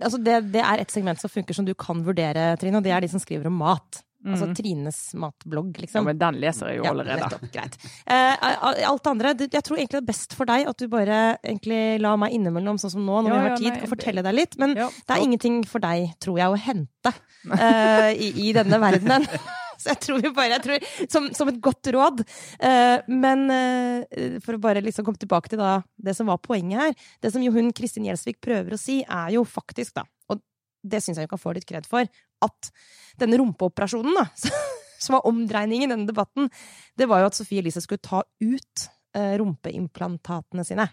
[0.00, 2.92] Altså det, det er et segment som funker som du kan vurdere, Trine, og det
[2.92, 4.02] er de som skriver om mat.
[4.26, 4.54] Altså Mhm.
[4.58, 6.04] Trines matblogg, Ja, liksom.
[6.04, 7.20] men den leser jeg jo Ja, allerede.
[7.22, 7.76] nettopp, greit.
[8.04, 11.38] Eh, alt det andre, jeg tror egentlig det er best for deg at du bare
[11.44, 14.22] egentlig lar meg innimellom, sånn som nå, når Ja, vi har ja, tid, nei, fortelle
[14.26, 14.58] deg litt.
[14.58, 17.14] Men Ja, det er ingenting for deg, tror jeg, å hente
[17.60, 19.22] eh, i, i denne verdenen.
[19.80, 22.24] Så jeg tror vi bare, tror, som, som et godt råd.
[22.58, 26.82] Uh, men uh, for å bare liksom komme tilbake til da, det som var poenget
[26.82, 27.10] her.
[27.22, 30.42] Det som jo hun Kristin Gjelsvik prøver å si, er jo faktisk, da, og
[30.82, 32.10] det syns jeg hun kan få litt kred for,
[32.44, 32.70] at
[33.18, 34.26] denne rumpeoperasjonen, da,
[35.02, 36.50] som var omdreiningen i denne debatten,
[36.98, 38.88] det var jo at Sofie Elise skulle ta ut
[39.18, 40.90] uh, rumpeimplantatene sine.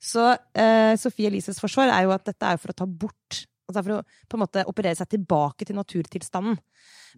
[0.00, 0.26] Så
[1.00, 3.38] Sofie Elises forsvar er jo at dette er for å ta bort
[3.70, 6.58] Altså for å på en måte operere seg tilbake til naturtilstanden.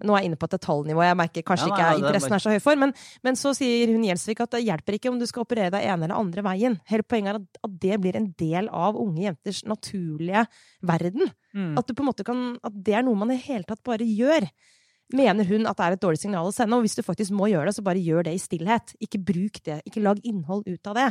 [0.02, 2.00] Nå er jeg inne på et detaljnivå jeg merker kanskje Ja, nei, ikke er er
[2.00, 2.80] interessen er så høy for.
[2.80, 2.94] Men,
[3.26, 6.08] men så sier hun Gjelsvik at det hjelper ikke om du skal operere deg ene
[6.08, 6.78] eller andre veien.
[6.88, 10.46] Hele poenget er at, at det blir en del av unge jenters naturlige
[10.92, 11.32] verden.
[11.52, 11.74] Mm.
[11.80, 11.92] At,
[12.24, 14.48] kan, at det er noe man i hele tatt bare gjør.
[15.12, 16.78] Mener hun at det er et dårlig signal å sende?
[16.78, 18.94] Og hvis du faktisk må gjøre det, så bare gjør det i stillhet.
[19.04, 19.82] Ikke bruk det.
[19.88, 21.08] Ikke lag innhold ut av det.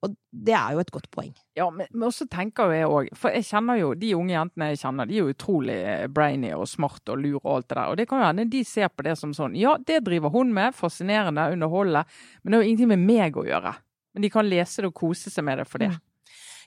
[0.00, 1.32] Og det er jo et godt poeng.
[1.58, 4.80] Ja, men, men også tenker jeg òg For jeg kjenner jo de unge jentene jeg
[4.80, 7.92] kjenner, de er jo utrolig eh, brainy og smart og lur og alt det der.
[7.92, 10.54] Og det kan jo hende de ser på det som sånn Ja, det driver hun
[10.56, 12.06] med, fascinerende, underholdende,
[12.40, 13.74] men det har jo ingenting med meg å gjøre.
[14.14, 15.92] Men de kan lese det og kose seg med det for det.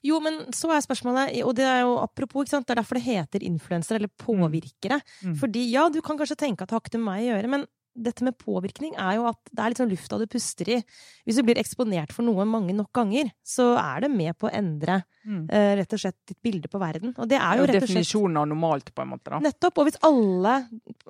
[0.04, 2.68] Jo, men så er spørsmålet, og det er jo apropos, ikke sant?
[2.68, 5.00] det er derfor det heter influenser eller påvirkere.
[5.24, 5.38] Mm.
[5.40, 7.64] Fordi ja, du kan kanskje tenke at det har ikke med meg å gjøre, men
[7.94, 10.80] dette med påvirkning er jo at det er litt sånn lufta du puster i.
[11.28, 14.56] Hvis du blir eksponert for noe mange nok ganger, så er det med på å
[14.56, 15.46] endre Mm.
[15.50, 17.14] eh, rett og slett ditt bilde på verden.
[17.18, 19.30] Og det er Det er jo rett og slett definisjonen av normalt, på en måte.
[19.32, 19.40] da.
[19.40, 19.78] Nettopp.
[19.78, 20.56] Og hvis alle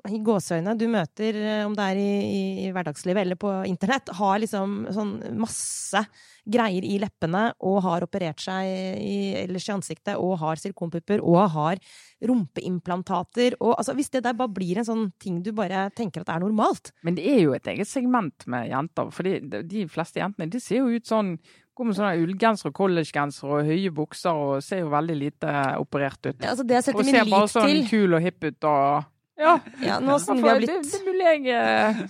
[0.08, 4.08] i gåseøyne du møter, eh, om det er i, i, i hverdagslivet eller på internett,
[4.14, 6.06] har liksom sånn masse
[6.46, 8.66] greier i leppene og har operert seg
[9.00, 11.78] i, ellers i ansiktet og har silikonpupper og har
[12.24, 16.28] rumpeimplantater og altså Hvis det der bare blir en sånn ting du bare tenker at
[16.34, 19.10] er normalt Men det er jo et eget segment med jenter.
[19.12, 21.38] For de- de fleste jentene de ser jo ut sånn
[21.74, 26.20] Går med sånne ullgensere, og collegegenser og høye bukser og ser jo veldig lite operert
[26.28, 26.36] ut.
[26.38, 28.68] Ja, altså Det jeg setter Og min ser bare sånn til kul og hipp ut
[28.70, 29.10] og
[29.40, 29.56] Ja.
[29.82, 32.04] ja, Nå som vi har blitt det er mulig jeg eh,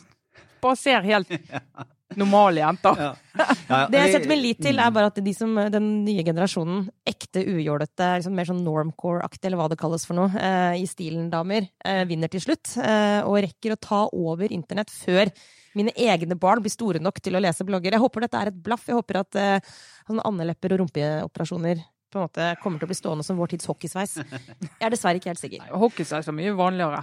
[0.61, 1.33] bare ser helt
[2.21, 3.01] normale jenter.
[3.01, 3.11] Ja.
[3.35, 3.81] Ja, ja.
[3.91, 7.43] Det jeg setter min lit til, er bare at de som, den nye generasjonen, ekte
[7.43, 11.67] ujålete, liksom mer sånn normcore-aktig, eller hva det kalles for noe, eh, i stilen damer,
[11.85, 12.77] eh, vinner til slutt.
[12.79, 15.33] Eh, og rekker å ta over internett før
[15.79, 17.97] mine egne barn blir store nok til å lese blogger.
[17.97, 18.87] Jeg håper dette er et blaff.
[18.89, 19.75] Jeg håper at uh,
[20.09, 21.83] sånne andelepper og rumpeoperasjoner
[22.15, 24.17] på en måte kommer til å bli stående som vår tids hockeysveis.
[24.23, 25.67] Jeg er dessverre ikke helt sikker.
[25.85, 27.03] Hockeysveis er mye vanligere.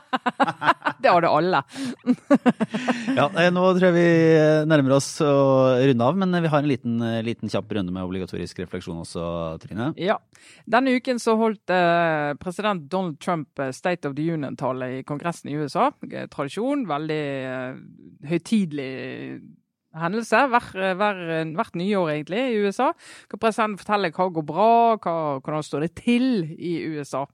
[1.02, 1.62] det har det alle.
[3.16, 4.06] Ja, eh, nå tror jeg vi
[4.36, 5.32] eh, nærmer oss å
[5.80, 9.24] runde av, men vi har en liten, eh, liten kjapp runde med obligatorisk refleksjon også,
[9.64, 9.90] Trine.
[10.00, 10.18] Ja.
[10.70, 15.50] Denne uken så holdt eh, president Donald Trump eh, State of the Union-tale i Kongressen
[15.50, 15.90] i USA.
[16.10, 16.86] Eh, Tradisjon.
[16.90, 17.22] Veldig
[17.54, 17.80] eh,
[18.30, 18.90] høytidelig
[19.98, 21.20] hendelse hvert, hvert,
[21.56, 22.90] hvert nyår, egentlig, i USA.
[23.28, 24.72] Hvor presidenten forteller hva går bra,
[25.02, 26.26] hva, hvordan står det til
[26.58, 27.24] i USA.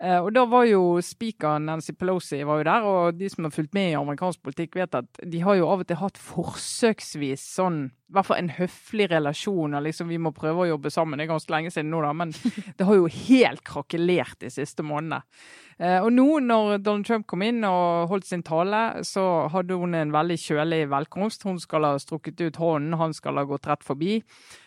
[0.00, 3.52] Eh, og da var jo speaker Nancy Pelosi var jo der, og de som har
[3.52, 7.44] fulgt med i amerikansk politikk, vet at de har jo av og til hatt forsøksvis
[7.58, 9.74] sånn i hvert fall en høflig relasjon.
[9.76, 11.20] og liksom Vi må prøve å jobbe sammen.
[11.20, 12.32] Det er ganske lenge siden nå, da, men
[12.78, 15.20] det har jo helt krakelert de siste månedene.
[15.78, 19.94] Eh, og nå når Donald Trump kom inn og holdt sin tale, så hadde hun
[19.94, 21.44] en veldig kjølig velkomst.
[21.44, 24.18] Hun skal ha strukket ut hånden, han skal ha gått rett forbi.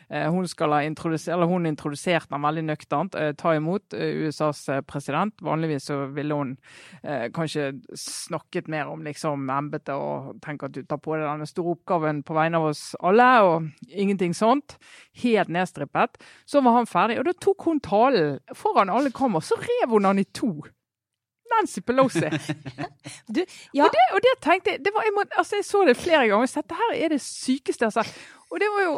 [0.09, 3.15] Eh, Hun, skal ha introdusert, eller hun introduserte ham veldig nøkternt.
[3.15, 5.33] eh, Ta imot eh, USAs president.
[5.41, 6.57] Vanligvis så ville hun
[7.03, 11.47] eh, kanskje snakket mer om liksom embetet og tenke at du tar på deg denne
[11.49, 14.77] store oppgaven på vegne av oss alle, og ingenting sånt.
[15.23, 16.17] Helt nedstrippet.
[16.45, 19.41] Så var han ferdig, og da tok hun talen foran alle kamera.
[19.43, 20.53] Så rev hun han i to.
[21.53, 22.29] Nancy Pelosi.
[23.33, 23.41] Du,
[23.73, 25.95] ja, Og, det, og det tenkte jeg det var, jeg, må, altså jeg så det
[25.99, 26.49] flere ganger.
[26.49, 28.15] Dette her er det sykeste jeg har sett.
[28.49, 28.93] Og det var jo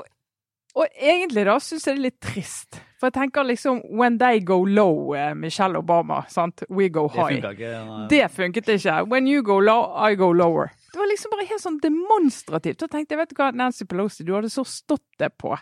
[0.75, 2.79] Og egentlig da syns jeg det er litt trist.
[2.99, 6.23] For jeg tenker liksom When they go low, eh, Michelle Obama.
[6.29, 6.63] sant?
[6.69, 7.41] We go Det high.
[7.41, 7.71] funka ikke.
[7.71, 8.07] ja.
[8.11, 9.07] Det funket ikke.
[9.07, 10.71] When you go low, I go lower.
[10.91, 12.77] Det var liksom bare helt sånn demonstrativt.
[12.79, 15.55] Da tenkte jeg, vet du hva, Nancy Pelosi, du hadde så stått det på.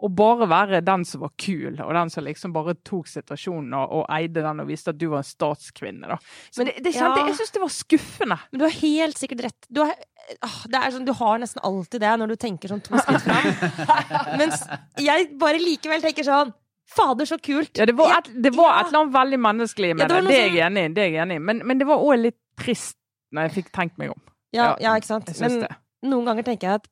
[0.00, 3.92] Å bare være den som var kul, og den som liksom bare tok situasjonen og,
[4.00, 6.08] og eide den og viste at du var en statskvinne.
[6.08, 6.16] da.
[6.50, 7.26] Så det, det kjente, ja.
[7.28, 8.38] Jeg syns det var skuffende.
[8.52, 9.68] Men du har helt sikkert rett.
[9.68, 9.92] Du har,
[10.46, 13.26] åh, det er sånn, du har nesten alltid det når du tenker sånn to skritt
[13.28, 13.50] fram.
[14.40, 14.64] Mens
[15.04, 16.54] jeg bare likevel tenker sånn
[16.90, 17.76] Fader, så kult!
[17.78, 18.78] Ja, det var et, det var Ja.
[18.80, 20.38] et eller annet veldig menneskelig med Ja, det det.
[20.40, 20.88] er jeg enig i.
[20.96, 21.42] det er jeg enig i.
[21.46, 22.96] Men, men det var òg litt trist
[23.30, 24.18] når jeg fikk tenkt meg om.
[24.50, 25.30] Ja, Ja, ja, ikke sant?
[25.38, 25.68] Men det.
[26.02, 26.88] noen ganger tenker jeg at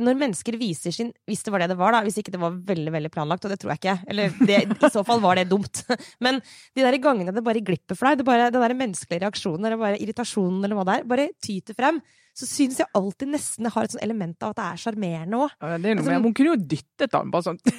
[0.00, 2.02] når mennesker viser sin Hvis det var det det var, da.
[2.06, 3.96] Hvis ikke det var veldig veldig planlagt, og det tror jeg ikke.
[4.10, 5.82] Eller det, i så fall var det dumt.
[6.24, 9.68] Men de der gangene det bare glipper for deg, det bare, den der menneskelige reaksjonen
[9.68, 12.00] eller bare irritasjonen eller hva det er, bare tyter frem,
[12.36, 15.40] så syns jeg alltid nesten det har et sånt element av at det er sjarmerende
[15.44, 15.50] òg.
[15.60, 17.60] Ja, Det er noe Altså, med, Hun kunne jo dyttet han bare sånn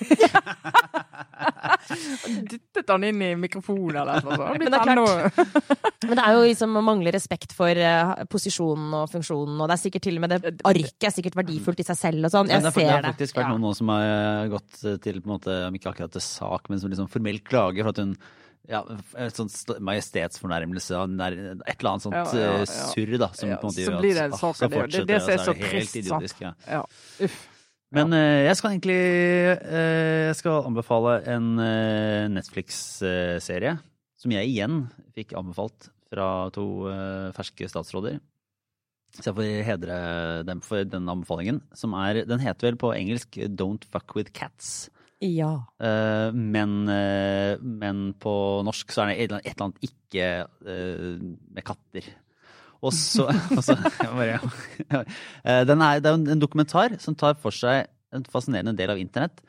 [2.92, 4.58] Dyttet han inn i mikrofonen eller noe sånt.
[4.60, 5.40] Men det er klart.
[6.08, 9.78] Men det er jo liksom å mangle respekt for uh, posisjonen og funksjonen, og det
[9.78, 12.52] er sikkert til og med det arket er sikkert verdifullt i seg selv og sånn.
[12.52, 15.36] Jeg det, har, det har faktisk vært noen nå som har gått til på en
[15.38, 18.16] måte, om ikke akkurat til sak, men som liksom formelt klage for at hun
[18.70, 18.82] ja,
[19.18, 22.60] et sånt majestetsfornærmelse og et eller annet sånt Ja, ja, ja.
[22.62, 23.32] eh, surr, da.
[23.36, 25.16] Som Ja, på en måte gjør at, det en sak så av det, det det
[25.18, 26.68] er så helt trist, sant?
[26.70, 26.84] Ja.
[27.26, 27.40] Uff.
[27.96, 33.78] Men eh, jeg skal egentlig eh, Jeg skal anbefale en eh, Netflix-serie
[34.22, 34.84] som jeg igjen
[35.16, 38.20] fikk anbefalt fra to eh, ferske statsråder.
[39.18, 39.96] Så jeg får hedre
[40.48, 41.58] dem for den anbefalingen.
[41.76, 44.92] Som er, den heter vel på engelsk 'Don't fuck with cats'.
[45.22, 45.66] Ja.
[46.34, 48.34] Men, men på
[48.66, 50.30] norsk så er det et eller annet, ikke
[51.54, 52.08] med katter.
[52.82, 54.40] Og så, og så bare,
[55.46, 59.02] Eh, den er, Det er en dokumentar som tar for seg en fascinerende del av
[59.02, 59.42] internett.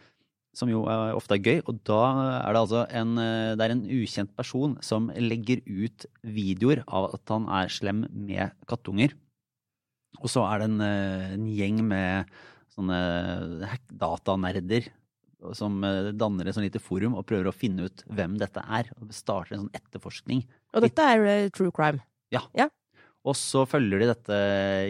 [0.56, 1.62] Som jo er ofte er gøy.
[1.64, 2.00] Og da
[2.42, 7.12] er det altså en, eh, det er en ukjent person som legger ut videoer av
[7.16, 9.16] at han er slem med kattunger.
[10.20, 12.34] Og så er det en, eh, en gjeng med
[12.72, 12.98] sånne
[13.88, 14.92] datanerder
[15.58, 18.92] som danner et sånn lite forum og prøver å finne ut hvem dette er.
[19.00, 20.44] Og starter en sånn etterforskning.
[20.76, 22.04] Og dette er true crime.
[23.22, 24.36] Og så følger de dette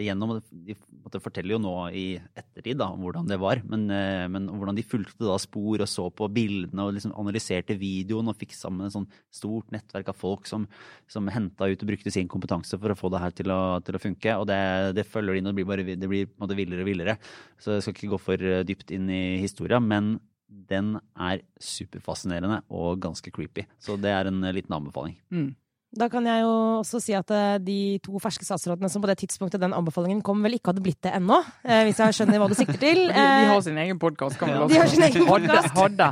[0.01, 4.47] gjennom De forteller jo nå i ettertid da, om hvordan det var, men, eh, men
[4.49, 8.55] hvordan de fulgte da spor og så på bildene og liksom analyserte videoen og fikk
[8.57, 10.65] sammen et sånn stort nettverk av folk som,
[11.05, 13.99] som henta ut og brukte sin kompetanse for å få det her til å, til
[13.99, 14.37] å funke.
[14.41, 14.59] Og det,
[14.97, 16.89] det følger de inn, og det blir bare det blir på en måte villere og
[16.89, 17.19] villere.
[17.61, 20.15] Så jeg skal ikke gå for eh, dypt inn i historia, men
[20.53, 23.65] den er superfascinerende og ganske creepy.
[23.81, 25.19] Så det er en eh, liten anbefaling.
[25.33, 25.51] Mm.
[25.93, 29.17] Da kan jeg jo også si at eh, de to ferske statsrådene som på det
[29.21, 32.47] tidspunktet den anbefalingen kom, vel ikke hadde blitt det ennå, eh, hvis jeg skjønner hva
[32.49, 33.03] du sikter til.
[33.13, 34.73] De, de har sin egen podkast, kan vi også.
[34.73, 35.69] De har sin egen podcast.
[35.77, 36.09] hadde.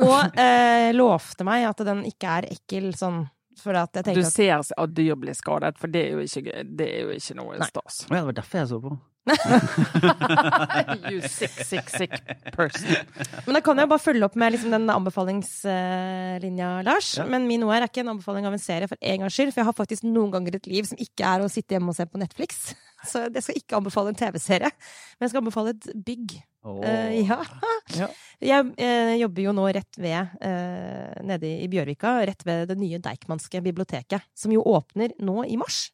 [0.00, 3.26] Og eh, lovte meg at den ikke er ekkel sånn
[3.60, 6.88] for at jeg Du ser at dyr blir skadet, for det er jo ikke, det
[6.88, 7.68] er jo ikke noe Nei.
[7.68, 8.04] stas.
[8.08, 8.96] Ja, det var derfor jeg så på.
[11.10, 12.12] you sick, sick, sick
[12.56, 12.96] person.
[13.44, 17.12] Men da kan jeg bare følge opp med liksom den anbefalingslinja, Lars.
[17.20, 17.26] Ja.
[17.28, 19.62] Men min OR er ikke en anbefaling av en serie for en gangs skyld, for
[19.62, 22.08] jeg har faktisk noen ganger et liv som ikke er å sitte hjemme og se
[22.08, 22.72] på Netflix.
[23.10, 26.40] Så jeg skal ikke anbefale en TV-serie, men jeg skal anbefale et bygg.
[26.64, 26.80] Oh.
[26.84, 27.40] Uh, ja.
[27.90, 28.06] Ja.
[28.38, 33.00] Jeg uh, jobber jo nå rett ved, uh, nede i Bjørvika, rett ved det nye
[33.02, 35.88] Deichmanske biblioteket, som jo åpner nå i mars.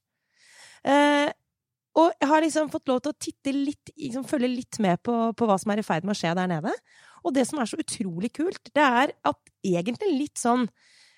[0.87, 1.29] Eh,
[1.97, 5.15] og jeg har liksom fått lov til å titte litt, liksom følge litt med på,
[5.37, 6.73] på hva som er i ferd med å skje der nede.
[7.25, 10.67] Og det som er så utrolig kult, det er at egentlig litt sånn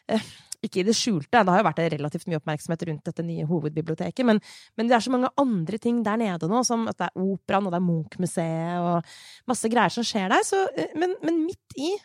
[0.09, 0.29] eh,
[0.64, 4.27] ikke i det skjulte, det har jo vært relativt mye oppmerksomhet rundt dette nye hovedbiblioteket,
[4.27, 4.41] men,
[4.79, 7.69] men det er så mange andre ting der nede nå, som at det er Operaen
[7.69, 10.47] og det er Munch-museet og masse greier som skjer der.
[10.47, 11.97] Så, eh, men, men midt i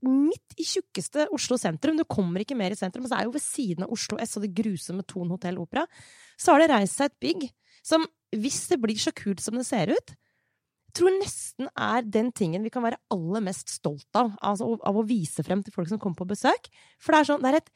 [0.00, 3.42] Midt i tjukkeste Oslo sentrum, du kommer ikke mer i sentrum, så er jo ved
[3.44, 5.82] siden av Oslo S og det grusomme Thon hotell Opera,
[6.40, 7.44] så har det reist seg et bygg
[7.84, 10.14] som, hvis det blir så kult som det ser ut,
[10.94, 15.06] tror nesten er den tingen vi kan være aller mest stolt av, altså av å
[15.06, 16.68] vise frem til folk som kommer på besøk.
[17.02, 17.72] For det er sånn, det er et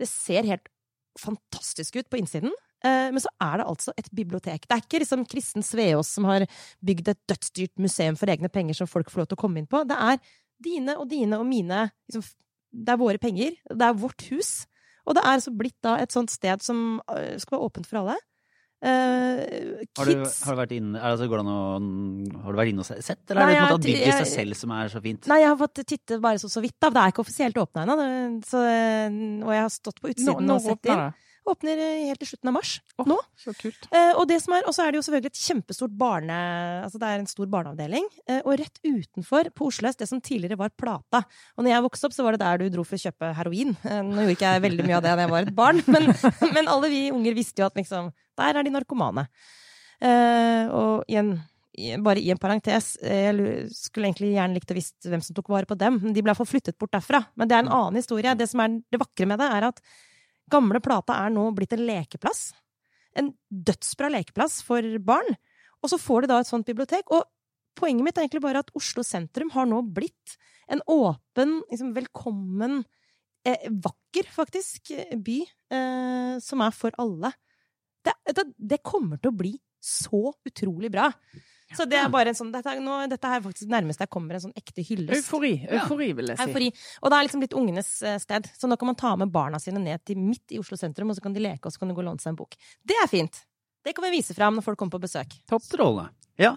[0.00, 0.68] Det ser helt
[1.20, 2.52] fantastisk ut på innsiden.
[2.82, 4.62] eh, Men så er det altså et bibliotek.
[4.64, 6.46] Det er ikke liksom Kristen Sveås som har
[6.80, 9.66] bygd et dødsdyrt museum for egne penger som folk får lov til å komme inn
[9.66, 9.82] på.
[9.84, 10.18] Det er
[10.62, 12.22] dine og dine og mine liksom,
[12.72, 13.58] Det er våre penger.
[13.68, 14.66] Det er vårt hus.
[15.04, 17.98] Og det er altså blitt da et sånt sted som øh, skal være åpent for
[17.98, 18.16] alle.
[18.80, 21.56] Eh, Har du, har du vært inne, altså, å,
[22.40, 24.14] har du vært inne og sett, eller Nei, er det på en måte bygget i
[24.22, 25.26] seg selv som er så fint?
[25.28, 26.88] Nei, jeg har fått titte bare så, så vidt, da.
[26.94, 27.96] Det er ikke offisielt åpna ennå.
[28.00, 28.46] det-
[29.44, 30.96] Og jeg har stått på utsiden nå og sett inn.
[30.96, 31.29] åpner det.
[31.48, 32.72] Åpner eh, helt til slutten av mars.
[33.00, 33.16] Oh, Nå.
[33.40, 33.86] Så kult.
[33.88, 36.38] Eh, og det som er, også er det jo selvfølgelig et kjempestort barne...
[36.84, 38.08] Altså det er en stor barneavdeling.
[38.28, 41.22] Eh, og rett utenfor, på Oslo S, det som tidligere var Plata.
[41.56, 43.72] Og når jeg vokste opp, så var det der du dro for å kjøpe heroin.
[43.84, 46.10] Nå gjorde ikke jeg veldig mye av det da jeg var et barn, men,
[46.56, 49.26] men alle vi unger visste jo at liksom Der er de narkomane.
[50.00, 51.38] Og igjen
[52.04, 55.68] bare i en parentes, jeg skulle egentlig gjerne likt å visst hvem som tok vare
[55.68, 55.98] på dem.
[56.02, 57.22] men De ble iallfall flyttet bort derfra.
[57.38, 58.36] Men det er en annen historie.
[58.36, 59.82] Det som er det vakre med det, er at
[60.50, 62.50] gamle Plata er nå blitt en lekeplass.
[63.18, 65.36] En dødsbra lekeplass for barn.
[65.80, 67.10] Og så får de da et sånt bibliotek.
[67.14, 67.24] Og
[67.78, 70.36] poenget mitt er egentlig bare at Oslo sentrum har nå blitt
[70.70, 72.84] en åpen, liksom velkommen,
[73.46, 77.32] eh, vakker, faktisk, eh, by eh, som er for alle.
[78.04, 81.10] Det, det, det kommer til å bli så utrolig bra.
[81.76, 84.36] Så det er bare en sånn, dette, er, nå, dette er faktisk nærmest jeg kommer
[84.36, 85.20] en sånn ekte hyllest.
[85.20, 86.46] Eufori, eufori vil jeg si.
[86.48, 86.70] Eufori.
[87.00, 88.48] Og det er liksom blitt ungenes eh, sted.
[88.58, 91.18] Så nå kan man ta med barna sine ned til midt i Oslo sentrum, og
[91.18, 92.58] så kan de leke, og så kan de gå og låne seg en bok.
[92.82, 93.44] Det er fint!
[93.86, 95.38] Det kan vi vise fram når folk kommer på besøk.
[95.48, 95.64] Topp.
[95.64, 96.10] Strålende.
[96.40, 96.54] Ja,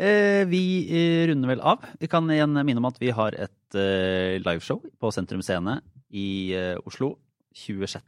[0.00, 1.86] eh, vi eh, runder vel av.
[2.00, 5.80] Vi kan igjen minne om at vi har et liveshow på Sentrum Scene
[6.14, 6.54] i
[6.86, 7.16] Oslo
[7.58, 8.00] 26.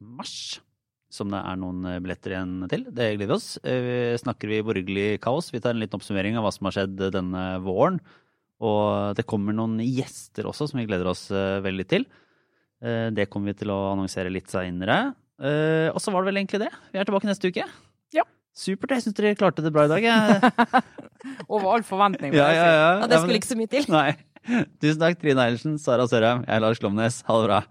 [0.00, 0.36] mars.
[1.12, 2.84] Som det er noen eh, billetter igjen til.
[2.90, 3.48] Det gleder vi oss.
[3.62, 5.52] Eh, snakker vi borgerlig kaos.
[5.54, 8.00] Vi tar en liten oppsummering av hva som har skjedd denne våren.
[8.66, 12.08] Og det kommer noen gjester også som vi gleder oss eh, veldig til.
[12.76, 15.14] Det kommer vi til å annonsere litt seinere.
[15.40, 16.68] Og så var det vel egentlig det.
[16.92, 17.64] Vi er tilbake neste uke.
[18.12, 18.26] Ja.
[18.52, 18.92] Supert.
[18.92, 20.04] Jeg syns dere klarte det bra i dag.
[21.48, 22.36] Over all forventning.
[22.36, 22.90] Ja, ja, ja.
[23.00, 23.88] Og det skulle ikke så mye til.
[23.96, 24.10] Nei.
[24.76, 27.22] Tusen takk, Trine Eilertsen, Sara Sørheim, jeg er Lars Glomnes.
[27.26, 27.62] Ha det bra.